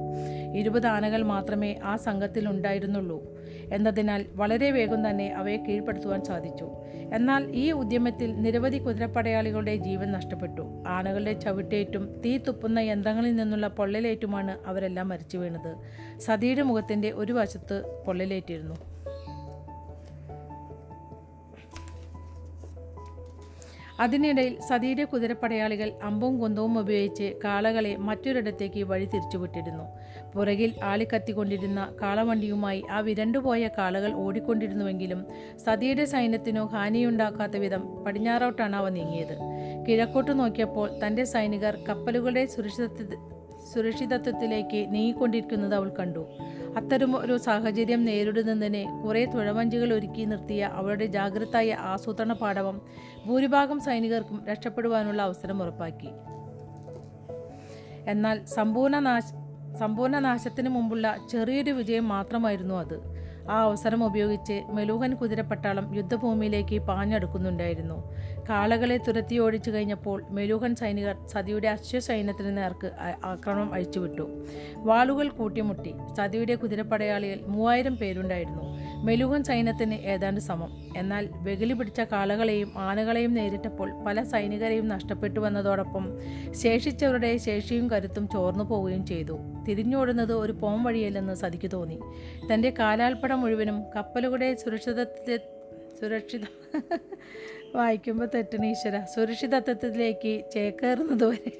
ഇരുപത് 0.56 0.86
ആനകൾ 0.86 1.22
മാത്രമേ 1.22 1.78
ആ 1.84 1.96
സംഘത്തിൽ 1.96 2.48
ഉണ്ടായിരുന്നുള്ളൂ 2.48 3.33
എന്നതിനാൽ 3.72 4.26
വളരെ 4.34 4.70
വേഗം 4.70 5.10
തന്നെ 5.10 5.28
അവയെ 5.28 5.56
കീഴ്പ്പെടുത്തുവാൻ 5.56 6.24
സാധിച്ചു. 6.24 6.68
എന്നാൽ 7.14 7.50
ഈ 7.54 7.70
ഉദ്യമത്തിൽ 7.70 8.32
നിരവധി 8.36 8.78
കുതിരപ്പടയാളികളുടെ 8.78 9.76
ജീവൻ 9.76 10.12
നഷ്ടപ്പെട്ടു. 10.12 10.84
ആനകളുടെ 10.86 11.32
ചവിട്ടേറ്റും 11.32 12.20
തീ 12.24 12.38
തുപ്പുന്ന 12.38 12.78
യന്ത്രങ്ങളിൽ 12.78 13.36
നിന്നുള്ള 13.36 13.68
പൊള്ളലേറ്റുമാണ് 13.68 14.58
അവരെല്ലാം 14.66 15.08
മരിച്ചു 15.08 15.38
വീണത്. 15.38 15.76
സതിയുടെ 16.18 16.62
മുഖത്തിന്റെ 16.62 17.10
ഒരു 17.10 17.32
വശത്ത് 17.32 18.04
പൊള്ളലേറ്റിരുന്നു. 18.06 18.93
അതിനിടയിൽ 24.00 24.60
സതിയുടെ 24.60 25.04
കുതിരപ്പടയാളികൾ 25.04 25.92
അമ്പും 26.02 26.38
കുന്തവും 26.38 26.78
ഉപയോഗിച്ച് 26.78 27.34
കാളകളെ 27.44 27.96
മറ്റൊരിടത്തേക്ക് 27.96 28.82
വഴി 28.82 29.04
തിരിച്ചുവിട്ടിരുന്നു. 29.04 29.84
പുറകിൽ 30.34 30.74
ആളിക്കത്തിക്കൊണ്ടിരുന്ന 30.82 31.96
കാളവണ്ടിയുമായി 32.02 32.82
ആ 32.90 33.00
വിരണ്ടുപോയ 33.00 33.68
കാളകൾ 33.78 34.12
ഓടിക്കൊണ്ടിരുന്നുവെങ്കിലും 34.12 35.26
സതിയുടെ 35.64 36.04
സൈന്യത്തിനു 36.04 36.60
ഹാനിയുണ്ടാക്കാത്ത 36.60 37.56
വിധം 37.56 38.04
പടിഞ്ഞാറോട്ടാണ് 38.04 38.76
അവ 38.76 38.88
നീങ്ങിയത്. 38.88 39.36
കിഴക്കോട്ട് 39.88 40.38
നോക്കിയപ്പോൾ 40.38 41.06
തന്റെ 41.06 41.24
സൈനികർ 41.24 41.76
കപ്പലുകളുടെ 41.88 42.46
സുരക്ഷിത 42.46 42.86
സുരക്ഷിതത്വത്തിലേക്ക് 43.74 44.94
നീങ്ങിക്കൊണ്ടിരിക്കുന്നത് 44.94 45.74
അവൾ 45.74 45.92
കണ്ടു. 45.98 46.28
അത്തരം 46.76 47.16
ഒരു 47.16 47.38
സാഹചര്യം 47.38 48.04
നേരിടുന്നതിന് 48.04 49.02
കുറേ 49.06 49.24
തുഴവഞ്ചികൾ 49.24 49.92
ഒരുക്കി 49.92 50.24
നിർത്തിയ 50.24 50.70
അവളുടെ 50.72 51.06
ജാഗ്രതായ 51.06 51.74
ആസൂത്രണ 51.74 52.32
പാഠവം 52.32 52.80
ഭൂരിഭാഗം 53.26 53.80
സൈനികർക്കും 53.80 54.46
രക്ഷപ്പെടുവാനുള്ള 54.46 55.22
അവസരം 55.22 55.62
ഉറപ്പാക്കി. 55.62 56.08
എന്നാൽ 58.06 58.44
സമ്പൂർണ 58.44 58.98
നാശ 58.98 59.22
സമ്പൂർണ 59.78 60.18
നാശത്തിന് 60.18 60.68
മുമ്പുള്ള 60.68 61.16
ചെറിയൊരു 61.30 61.70
വിജയം 61.70 62.08
മാത്രമായിരുന്നു 62.08 62.74
അത്. 62.74 63.14
ആ 63.50 63.62
അവസരം 63.62 64.04
ഉപയോഗിച്ച് 64.04 64.62
മെലൂഹൻ 64.70 65.14
കുതിരപ്പട്ടാളം 65.14 65.94
യുദ്ധഭൂമിയിലേക്ക് 65.94 66.78
പാഞ്ഞെടുക്കുന്നുണ്ടായിരുന്നു. 66.80 68.14
കാളകളെ 68.48 68.96
തുരത്തി 68.96 69.38
ഓടിച്ചു 69.38 69.70
കഴിഞ്ഞപ്പോൾ 69.70 70.22
മെലൂഹൻ 70.30 70.74
സൈനികർ 70.74 71.16
സതിയുടെ 71.26 71.68
അശ്വസൈന്യത്തിന് 71.68 72.56
നേർക്ക് 72.56 72.90
ആക്രമണം 73.24 73.74
അഴിച്ചുവിട്ടു. 73.74 74.44
വാളുകൾ 74.76 75.28
കൂട്ടിമുട്ടി. 75.28 75.94
സതിയുടെ 76.16 76.54
കുതിരപ്പടയാളികൾ 76.54 77.38
മൂവായിരം 77.46 77.96
പേരുണ്ടായിരുന്നു. 77.96 78.62
മെലൂഹൻ 79.04 79.42
സൈന്യത്തിന് 79.42 79.94
ഏതാണ്ട് 79.94 80.40
സമം. 80.40 80.70
എന്നാൽ 80.96 81.28
വെകിലി 81.32 81.72
പിടിച്ച 81.72 82.00
കാളകളെയും 82.00 82.72
ആനകളെയും 82.76 83.34
നേരിട്ടപ്പോൾ 83.34 84.04
പല 84.04 84.22
സൈനികരെയും 84.22 84.88
നഷ്ടപ്പെട്ടു 84.88 85.40
വന്നതോടൊപ്പം 85.40 86.18
ശേഷിച്ചവരുടെ 86.50 87.36
ശേഷിയും 87.36 87.90
കരുത്തും 87.90 88.28
ചോർന്നു 88.28 88.64
പോവുകയും 88.64 89.06
ചെയ്തു. 89.06 89.38
തിരിഞ്ഞോടുന്നത് 89.68 90.32
ഒരു 90.32 90.52
പോം 90.52 90.84
വഴിയല്ലെന്ന് 90.84 91.34
സതിക്ക് 91.34 91.70
തോന്നി. 91.72 92.00
തന്റെ 92.52 92.74
കാലാൽപ്പട 92.78 93.32
മുഴുവനും 93.32 93.82
കപ്പലുകളുടെ 93.96 94.54
സുരക്ഷിതത്തെ 94.54 95.38
സുരക്ഷിത 96.00 96.40
വായിക്കുമ്പോൾ 97.74 98.26
തെറ്റണ 98.26 98.64
ഈശ്വര. 98.64 99.04
സുരക്ഷിതത്വത്തിലേക്ക് 99.04 100.44
ചേക്കേറുന്നത് 100.52 101.24
വരെ. 101.24 101.52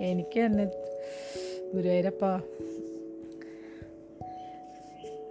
എനിക്ക് 0.00 0.40
തന്നെ 0.40 0.64
ഗുരുവായൂരപ്പ 1.74 2.24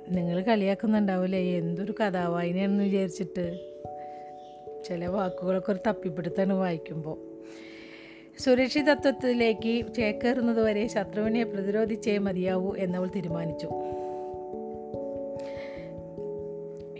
നിങ്ങൾ 0.09 0.41
കളിയാക്കുന്നുണ്ടാവില്ലേ 0.41 1.57
എന്തൊരു 1.57 1.91
കഥാവായനയാണെന്ന് 1.91 2.83
വിചാരിച്ചിട്ട് 2.83 3.59
ചില 4.87 5.05
വാക്കുകളൊക്കെ 5.05 5.71
ഒരു 5.71 5.79
തപ്പിപ്പിടുത്താണ് 5.87 6.53
വായിക്കുമ്പോൾ 6.53 7.17
സുരക്ഷിതത്വത്തിലേക്ക് 8.39 9.93
ചേക്കേറുന്നത് 9.93 10.61
വരെ 10.61 10.87
ശത്രുവിനെ 10.87 11.43
പ്രതിരോധിച്ചേ 11.43 12.17
മതിയാവൂ 12.17 12.75
എന്നവൾ 12.75 13.07
തീരുമാനിച്ചു. 13.07 13.69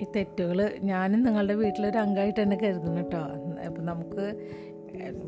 ഈ 0.01 0.05
തെറ്റുകൾ 0.15 0.71
ഞാനും 0.83 1.23
നിങ്ങളുടെ 1.23 1.53
വീട്ടിലൊരു 1.53 1.97
അംഗമായിട്ട് 1.97 2.41
തന്നെ 2.41 2.57
കരുതുന്നു 2.63 2.97
കേട്ടോ 2.97 3.21
അപ്പം 3.65 3.85
നമുക്ക് 3.85 4.25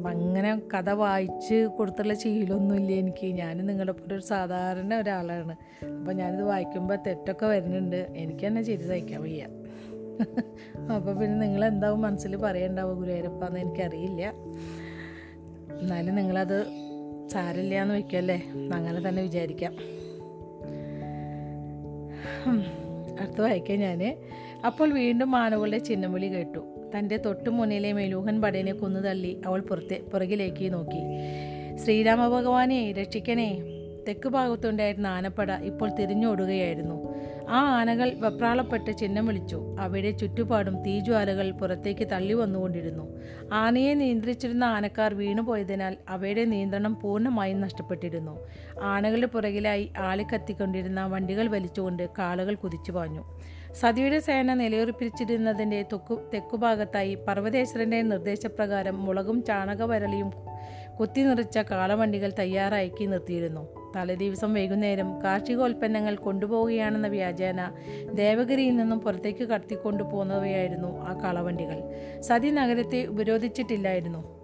അങ്ങനെ 0.08 0.62
കഥ 0.74 0.90
വായിച്ച് 0.90 1.66
കൊടുത്തുള്ള 1.78 2.14
ശീലമൊന്നുമില്ല 2.14 2.92
എനിക്ക്. 2.92 3.28
ഞാൻ 3.28 3.58
നിങ്ങളുടെ 3.68 3.92
പോലെ 3.92 4.16
ഒരു 4.16 4.24
സാധാരണ 4.24 4.96
ഒരാളാണ്. 4.96 5.56
അപ്പോൾ 5.86 6.14
ഞാനിത് 6.14 6.44
വായിക്കുമ്പോൾ 6.44 6.98
തെറ്റൊക്കെ 7.08 7.46
വരുന്നുണ്ട്. 7.46 7.96
എനിക്ക് 7.96 8.48
തന്നെ 8.48 8.62
ചിരി 8.62 8.88
സഹിക്കാൻ 8.88 9.22
വയ്യ. 9.22 9.44
അപ്പോൾ 10.96 11.14
പിന്നെ 11.14 11.38
നിങ്ങളെന്താവും 11.38 12.02
മനസ്സിൽ 12.02 12.36
പറയണ്ടാവും 12.36 13.00
ഗുരുവായൂരപ്പ 13.00 13.46
എന്ന് 13.46 13.60
എനിക്കറിയില്ല. 13.60 14.34
എന്നാലും 15.82 16.16
നിങ്ങളത് 16.16 16.60
സാരില്ല 17.28 17.82
എന്ന് 17.82 17.94
വയ്ക്കല്ലേ? 17.94 18.44
അങ്ങനെ 18.74 19.10
തന്നെ 19.10 19.22
വിചാരിക്കാം. 19.22 19.74
അടുത്ത് 23.20 23.72
ഞാൻ 23.72 24.18
അപ്പോൾ 24.66 24.94
വീണ്ടും 24.94 25.32
മാനുകളുടെ 25.32 25.78
ചിഹ്നവിളി 25.78 26.28
കേട്ടു. 26.28 26.60
തന്റെ 26.98 27.18
തൊട്ടു 27.18 27.50
മുന്നിലെ 27.50 27.94
മെലൂഹൻ 27.94 28.42
പടയനെ 28.42 28.74
കൊന്നു 28.74 29.00
തള്ളി 29.00 29.42
അവൾ 29.46 29.62
പുറത്തെ 29.62 30.02
പുറകിലേക്ക് 30.14 30.74
നോക്കി. 30.74 31.02
ശ്രീരാമ 31.78 32.28
ഭഗവാനെ 32.28 32.92
രക്ഷിക്കണേ. 32.92 33.62
തെക്ക് 34.08 34.30
ഭാഗത്തുണ്ടായിരുന്ന 34.30 35.08
ആനപ്പട 35.08 35.52
ഇപ്പോൾ 35.52 35.96
തിരിഞ്ഞോടുകയായിരുന്നു. 35.96 37.13
ആ 37.50 37.80
ആനകൾ 37.80 38.14
വെപ്രാളപ്പെട്ട് 38.14 38.98
ചിഹ്നം 38.98 39.26
വിളിച്ചു. 39.26 39.76
അവിടെ 39.80 40.12
ചുറ്റുപാടും 40.12 40.84
തീജ്വാലകൾ 40.84 41.52
പുറത്തേക്ക് 41.52 42.08
തള്ളി 42.08 42.34
വന്നുകൊണ്ടിരുന്നു. 42.34 43.20
ആനയെ 43.54 43.94
നിയന്ത്രിച്ചിരുന്ന 43.94 44.64
ആനക്കാർ 44.64 45.14
വീണുപോയതിനാൽ 45.14 45.98
അവയുടെ 46.10 46.46
നിയന്ത്രണം 46.46 47.00
പൂർണമായും 47.00 47.62
നഷ്ടപ്പെട്ടിരുന്നു. 47.62 48.40
ആനകളുടെ 48.82 49.28
പുറകിലായി 49.28 49.94
ആളിക്കത്തിക്കൊണ്ടിരുന്ന 49.98 51.06
വണ്ടികൾ 51.06 51.48
വലിച്ചുകൊണ്ട് 51.48 52.10
കാളുകൾ 52.18 52.56
കുതിച്ചു 52.56 52.92
പാഞ്ഞു. 52.92 53.40
സതിയുടെ 53.74 54.20
സേന 54.20 54.54
നിലയുറപ്പിച്ചിരുന്നതിന്റെ 54.54 55.86
തൊക്കു 55.92 56.30
തെക്കുഭാഗത്തായി 56.34 57.16
പർവതേശ്വരന്റെ 57.16 58.02
നിർദ്ദേശപ്രകാരം 58.02 59.06
മുളകും 59.06 59.44
ചാണകവരളിയും 59.44 60.32
കുത്തി 61.00 61.22
നിറച്ച 61.22 61.58
കാളവണ്ടികൾ 61.58 62.34
തയ്യാറാക്കി 62.40 63.06
നിർത്തിയിരുന്നു. 63.06 63.83
തലേദിവസം 63.96 64.54
വൈകുന്നേരം 64.54 65.24
കാർഷികോൽപ്പന്നങ്ങൾ 65.24 66.16
കൊണ്ടുപോവുകയാണെന്ന 66.16 67.08
വ്യാജേന 67.08 67.72
ദേവഗിരിയിൽ 68.14 68.76
നിന്നും 68.76 69.00
പുറത്തേക്ക് 69.00 69.44
കടത്തിക്കൊണ്ടു 69.44 70.04
പോകുന്നവയായിരുന്നു 70.04 71.02
ആ 71.02 71.22
കളവണ്ടികൾ. 71.22 71.82
സതി 72.20 72.50
നഗരത്തെ 72.50 73.06
ഉപരോധിച്ചിട്ടില്ലായിരുന്നു. 73.06 74.44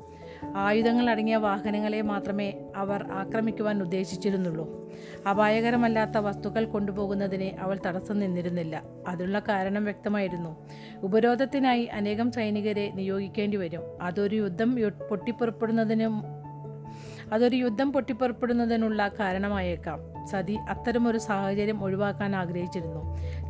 ആയുധങ്ങൾ 0.55 1.09
അടങ്ങിയ 1.09 1.35
വാഹനങ്ങളെ 1.35 2.01
മാത്രമേ 2.01 2.53
അവർ 2.75 3.05
ആക്രമിക്കുവാൻ 3.11 3.81
ഉദ്ദേശിച്ചിരുന്നുള്ളൂ. 3.81 4.89
അപായകരമല്ലാത്ത 5.29 6.17
വസ്തുക്കൾ 6.17 6.65
കൊണ്ടുപോകുന്നതിനെ 6.65 7.55
അവൾ 7.59 7.79
തടസ്സം 7.85 8.19
നിന്നിരുന്നില്ല. 8.19 8.83
അതിനുള്ള 9.07 9.39
കാരണം 9.39 9.83
വ്യക്തമായിരുന്നു. 9.83 10.67
ഉപരോധത്തിനായി 11.03 11.83
അനേകം 11.83 12.31
സൈനികരെ 12.31 12.91
നിയോഗിക്കേണ്ടി 12.95 13.57
വരും. 13.57 13.81
അതൊരു 14.01 14.35
യുദ്ധം 14.35 14.75
പൊട്ടിപ്പുറപ്പെടുന്നതിനും 15.09 16.23
അതൊരു 17.31 17.55
യുദ്ധം 17.55 17.93
പൊട്ടിപ്പുറപ്പെടുന്നതിനുള്ള 17.93 19.07
കാരണമായേക്കാം. 19.19 19.99
സതി 20.25 20.53
അത്തരമൊരു 20.69 21.17
സാഹചര്യം 21.17 21.83
ഒഴിവാക്കാൻ 21.83 22.35
ആഗ്രഹിച്ചിരുന്നു. 22.35 23.01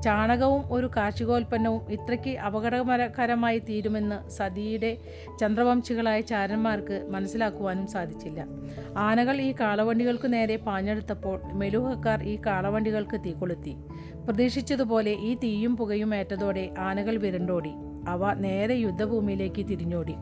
ചാണകവും 0.02 0.63
ഒരു 0.72 0.89
കാർഷികോൽപ്പന്നവും 0.98 1.92
ഇത്രയ്ക്ക് 1.92 2.39
അപകടകരമായി 2.39 3.60
തീരുമെന്ന് 3.60 4.30
സതിയുടെ 4.30 4.98
ചന്ദ്രവംശികളായ 5.39 6.22
ചാരന്മാർക്ക് 6.22 7.08
മനസ്സിലാക്കുവാനും 7.10 7.88
സാധിച്ചില്ല. 7.88 8.46
ആനകൾ 8.98 9.42
ഈ 9.42 9.52
കാളവണ്ടികൾക്ക് 9.60 10.34
നേരെ 10.34 10.56
പാഞ്ഞെടുത്തപ്പോൾ 10.56 11.42
മെലൂഹക്കാർ 11.54 12.24
ഈ 12.24 12.38
കാളവണ്ടികൾക്ക് 12.46 13.22
തീ 13.26 13.32
കൊളുത്തി 13.32 13.76
പ്രതീക്ഷിച്ചതുപോലെ 14.26 15.12
ഈ 15.12 15.36
തീയും 15.36 15.78
പുകയും 15.78 16.15
ഏറ്റതോടെ 16.15 16.70
ആനകൾ 16.80 17.18
വിരണ്ടോടി. 17.18 17.72
അവ 18.08 18.34
നേരെ 18.34 18.76
യുദ്ധഭൂമിയിലേക്ക് 18.76 19.65
തിരിഞ്ഞോടി. 19.65 20.15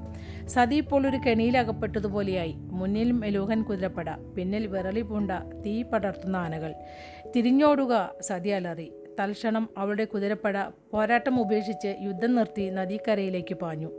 സതി 0.48 0.76
ഇപ്പോൾ 0.76 1.08
ഒരു 1.08 1.18
കെണിയിലകപ്പെട്ടതുപോലെയായി. 1.18 2.54
മുന്നിൽ 2.58 3.12
മെലൂഹൻ 3.12 3.62
കുതിരപ്പട 3.62 4.10
പിന്നിൽ 4.10 4.68
വിറളി 4.68 5.02
പൂണ്ട 5.02 5.32
തീ 5.66 5.84
പടർത്തുന്ന 5.84 6.38
ആനകൾ. 6.38 6.74
തിരിഞ്ഞോടുക 7.36 8.16
സതി 8.22 8.50
അലറി. 8.50 8.92
തൽക്ഷണം 9.20 9.70
അവളുടെ 9.78 10.06
കുതിരപ്പട 10.06 10.58
പോരാട്ടം 10.92 11.40
ഉപേക്ഷിച്ച് 11.40 11.96
യുദ്ധം 12.02 12.36
നിർത്തി 12.36 12.70
നദീക്കരയിലേക്ക് 12.70 13.56
പാഞ്ഞു. 13.56 13.92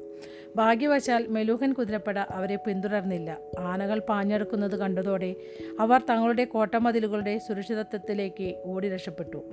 ഭാഗ്യവശാൽ 0.56 1.26
മെലൂഹൻ 1.26 1.72
കുതിരപ്പട 1.72 2.18
അവരെ 2.18 2.56
പിന്തുടർന്നില്ല. 2.56 3.36
ആനകൾ 3.58 3.98
പാഞ്ഞെടുക്കുന്നത് 3.98 4.76
കണ്ടതോടെ 4.76 5.36
അവർ 5.80 6.00
തങ്ങളുടെ 6.10 6.44
കോട്ടമതിലുകളുടെ 6.44 7.38
സുരക്ഷിതത്വത്തിലേക്ക് 7.38 8.62
ഓടി 8.64 8.88
രക്ഷപ്പെട്ടു. 8.88 9.44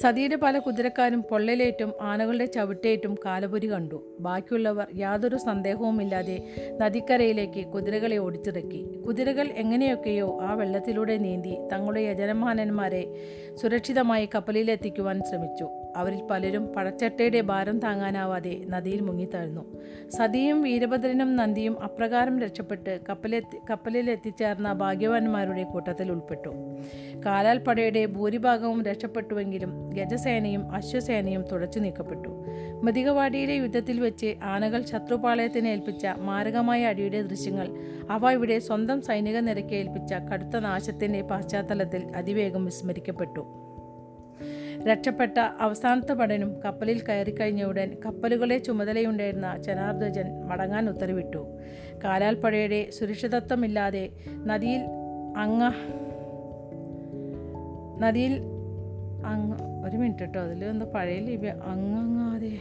സതിയുടെ 0.00 0.36
പല 0.36 0.58
കുതിരക്കാരും 0.58 1.22
പൊള്ളലേറ്റും 1.22 1.92
ആനകളുടെ 2.02 2.46
ചവിട്ടേറ്റും 2.46 3.18
കാലപുരി 3.24 3.72
കണ്ടു. 3.72 4.16
ബാക്കിയുള്ളവർ 4.20 4.86
യാതൊരു 4.96 5.36
സന്ദേഹവുമില്ലാതെ 5.36 6.36
നദിക്കരയിലേക്ക് 6.80 7.66
കുതിരകളെ 7.66 8.16
ഓടിച്ചിറക്കി. 8.16 8.82
കുതിരകൾ 9.06 9.46
എങ്ങനെയൊക്കെയോ 9.46 10.40
ആ 10.42 10.54
വെള്ളത്തിലൂടെ 10.54 11.16
നീന്തി 11.16 11.58
തങ്ങളുടെ 11.72 12.00
യജമാനന്മാരെ 12.00 13.02
സുരക്ഷിതമായി 13.54 14.28
കപ്പലിലെത്തിക്കുവാൻ 14.34 15.22
ശ്രമിച്ചു. 15.30 15.68
അവരിൽ 15.96 16.22
പലരും 16.30 16.66
പഴച്ചട്ടയുടെ 16.66 17.40
ഭാരം 17.40 17.78
താങ്ങാനാവാതെ 17.78 18.64
നദിയിൽ 18.68 19.00
മുങ്ങിത്താഴ്ന്നു. 19.00 19.74
സതിയും 20.10 20.62
വീരഭദ്രനും 20.62 21.36
നന്ദിയും 21.36 21.82
അപ്രകാരം 21.82 22.40
രക്ഷപ്പെട്ട് 22.40 23.00
കപ്പലെത്തി 23.08 23.56
കപ്പലിൽ 23.70 24.10
എത്തിച്ചേർന്ന 24.10 24.72
ഭാഗ്യവാന്മാരുടെ 24.72 25.62
കൂട്ടത്തിൽ 25.62 26.10
ഉൾപ്പെട്ടു. 26.10 26.48
കാലാൽ 27.26 27.58
പടയുടെ 27.58 28.06
ഭൂരിഭാഗവും 28.06 28.82
രക്ഷപ്പെട്ടുവെങ്കിലും 28.82 29.90
ഗജസേനയും 29.90 30.72
അശ്വസേനയും 30.72 31.44
തുടച്ചു 31.52 31.78
നീക്കപ്പെട്ടു. 31.78 32.44
മതികവാടിയിലെ 32.82 33.54
യുദ്ധത്തിൽ 33.54 34.00
വെച്ച് 34.00 34.34
ആനകൾ 34.42 34.82
ശത്രുപാളയത്തിന് 34.82 35.68
ഏൽപ്പിച്ച 35.68 36.06
മാരകമായ 36.06 36.86
അടിയുടെ 36.86 37.22
ദൃശ്യങ്ങൾ 37.22 37.68
അവ 38.10 38.30
ഇവിടെ 38.30 38.58
സ്വന്തം 38.58 39.00
സൈനിക 39.00 39.36
നിരക്ക് 39.36 39.74
ഏൽപ്പിച്ച 39.74 40.14
കടുത്ത 40.14 40.56
നാശത്തിന്റെ 40.58 41.22
പശ്ചാത്തലത്തിൽ 41.22 42.12
അതിവേഗം 42.16 42.64
വിസ്മരിക്കപ്പെട്ടു. 42.64 43.63
രക്ഷപ്പെട്ട 44.82 45.38
അവസാനത്തെ 45.38 46.12
പടനും 46.12 46.60
കപ്പലിൽ 46.64 47.04
കയറിക്കഴിഞ്ഞ 47.04 47.64
ഉടൻ 47.64 47.96
കപ്പലുകളെ 48.04 48.58
ചുമതലയുണ്ടായിരുന്ന 48.58 49.56
ചനാർധ്വജൻ 49.56 50.46
മടങ്ങാൻ 50.46 50.88
ഉത്തരവിട്ടു. 50.88 51.46
കാലാൽപ്പടയുടെ 52.04 52.90
സുരക്ഷിതത്വമില്ലാതെ 52.90 54.10
നദിയിൽ 54.28 54.82
അങ്ങ 55.36 55.72
നദിയിൽ 58.00 58.34
അങ്ങ് 59.26 59.56
ഒരു 59.86 59.96
മിനിറ്റ് 59.96 60.20
കേട്ടോ 60.20 60.40
അതിൽ 60.40 60.64
എന്താ 60.64 60.86
പഴയ 60.94 61.20
ലിപി 61.20 61.46
അങ്ങങ്ങാതെ 61.46 62.60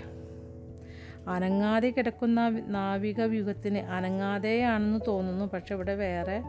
അനങ്ങാതെ 1.27 1.89
കിടക്കുന്ന 1.89 2.49
നാവിക 2.67 3.21
വ്യൂഹത്തിന് 3.21 3.77
അനങ്ങാതെയാണെന്ന് 3.77 4.99
തോന്നുന്നു. 5.07 5.45
പക്ഷെ 5.45 5.75
ഇവിടെ 5.75 5.95
വേറെ 5.95 6.41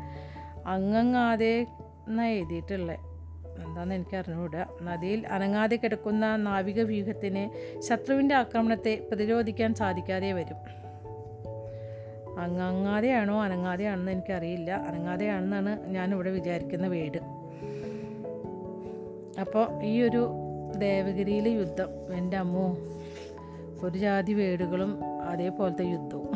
അങ്ങങ്ങാതെ 0.67 1.67
എന്നാണ് 2.09 2.31
എഴുതിയിട്ടുള്ളത് 2.31 3.14
എന്താണെന്ന് 3.63 3.95
എനിക്ക് 3.95 4.17
അറിഞ്ഞുകൂടാ 4.17 4.65
നദിയിൽ 4.83 5.27
അനങ്ങാതെ 5.27 5.77
കിടക്കുന്ന 5.77 6.37
നാവിക 6.37 6.83
വ്യൂഹത്തിന് 6.83 7.79
ശത്രുവിന്റെ 7.81 8.35
ആക്രമണത്തെ 8.35 9.07
പ്രതിരോധിക്കാൻ 9.09 9.75
സാധിക്കാതെ 9.75 10.33
വരും. 10.33 10.85
അങ്ങങ്ങാതെയാണോ 12.39 13.43
അനങ്ങാതെയാണെന്ന് 13.43 14.13
എനിക്കറിയില്ല. 14.13 14.71
അനങ്ങാതെയാണെന്നാണ് 14.71 15.87
ഞാനിവിടെ 15.87 16.31
വിചാരിക്കുന്ന 16.31 16.87
വീട്. 16.87 17.19
അപ്പോൾ 19.41 19.85
ഈ 19.85 20.03
ഒരു 20.03 20.31
ദേവഗിരിയിലെ 20.79 21.51
യുദ്ധം 21.51 22.15
എന്റെ 22.15 22.37
അമ്മോ 22.37 22.77
ഒരു 23.83 23.99
ജാതി 23.99 24.33
വീടുകളും 24.33 25.01
അതേപോലത്തെ 25.23 25.83
യുദ്ധവും. 25.83 26.35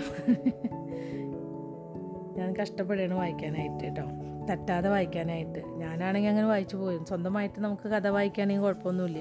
ഞാൻ 2.36 2.56
കഷ്ടപ്പെടുകയാണ് 2.56 3.14
വായിക്കാനായിട്ട് 3.14 3.84
കേട്ടോ. 3.84 4.02
തട്ടാതെ 4.50 4.88
വായിക്കാനായിട്ട്. 4.88 5.58
ഞാനാണെങ്കിൽ 5.66 6.28
അങ്ങനെ 6.28 6.46
വായിച്ചു 6.46 6.76
പോയി. 6.76 6.98
സ്വന്തമായിട്ട് 7.08 7.60
നമുക്ക് 7.60 7.88
കഥ 7.88 8.06
വായിക്കുകയാണെങ്കിൽ 8.06 8.62
കുഴപ്പമൊന്നുമില്ല. 8.62 9.18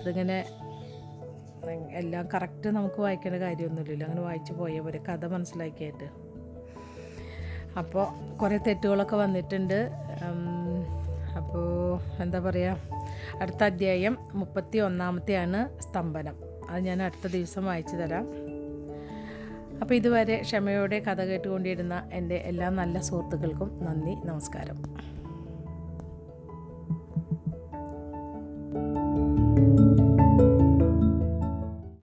അതിങ്ങനെ 0.00 0.44
എല്ലാം 1.92 2.28
കറക്റ്റ് 2.34 2.70
നമുക്ക് 2.70 3.00
വായിക്കേണ്ട 3.00 3.36
കാര്യമൊന്നുമില്ലല്ലോ. 3.36 4.06
അങ്ങനെ 4.06 4.22
വായിച്ചു 4.22 4.52
പോയ. 4.52 4.80
പോലെ 4.80 4.98
കഥ 4.98 5.26
മനസ്സിലാക്കിയായിട്ട് 5.26 6.30
അപ്പോൾ 7.78 8.36
കുറേ 8.36 8.56
തെറ്റുകളൊക്കെ 8.56 9.16
വന്നിട്ടുണ്ട്. 9.16 9.90
അപ്പോൾ 11.36 12.00
എന്താ 12.22 12.38
പറയുക 12.38 12.76
അടുത്ത 13.40 13.64
അധ്യായം 13.64 14.16
മുപ്പത്തി 14.32 14.78
ഒന്നാമത്തെയാണ് 14.78 15.80
സ്തംഭനം. 15.80 16.36
അത് 16.70 16.84
ഞാൻ 16.84 17.02
അടുത്ത 17.02 17.32
ദിവസം 17.32 17.66
വായിച്ചു 17.66 17.96
തരാം. 17.96 18.49
അപ്പോൾ 19.82 19.94
ഇതുവരെ 19.94 20.36
ക്ഷമയോടെ 20.42 20.98
കഥ 20.98 21.20
കേട്ടുകൊണ്ടിരുന്ന 21.20 21.94
എന്റെ 22.12 22.38
എല്ലാ 22.50 22.68
നല്ല 22.80 22.98
സുഹൃത്തുക്കൾക്കും 23.00 23.70
നന്ദി 23.82 24.14
നമസ്കാരം. 24.24 24.76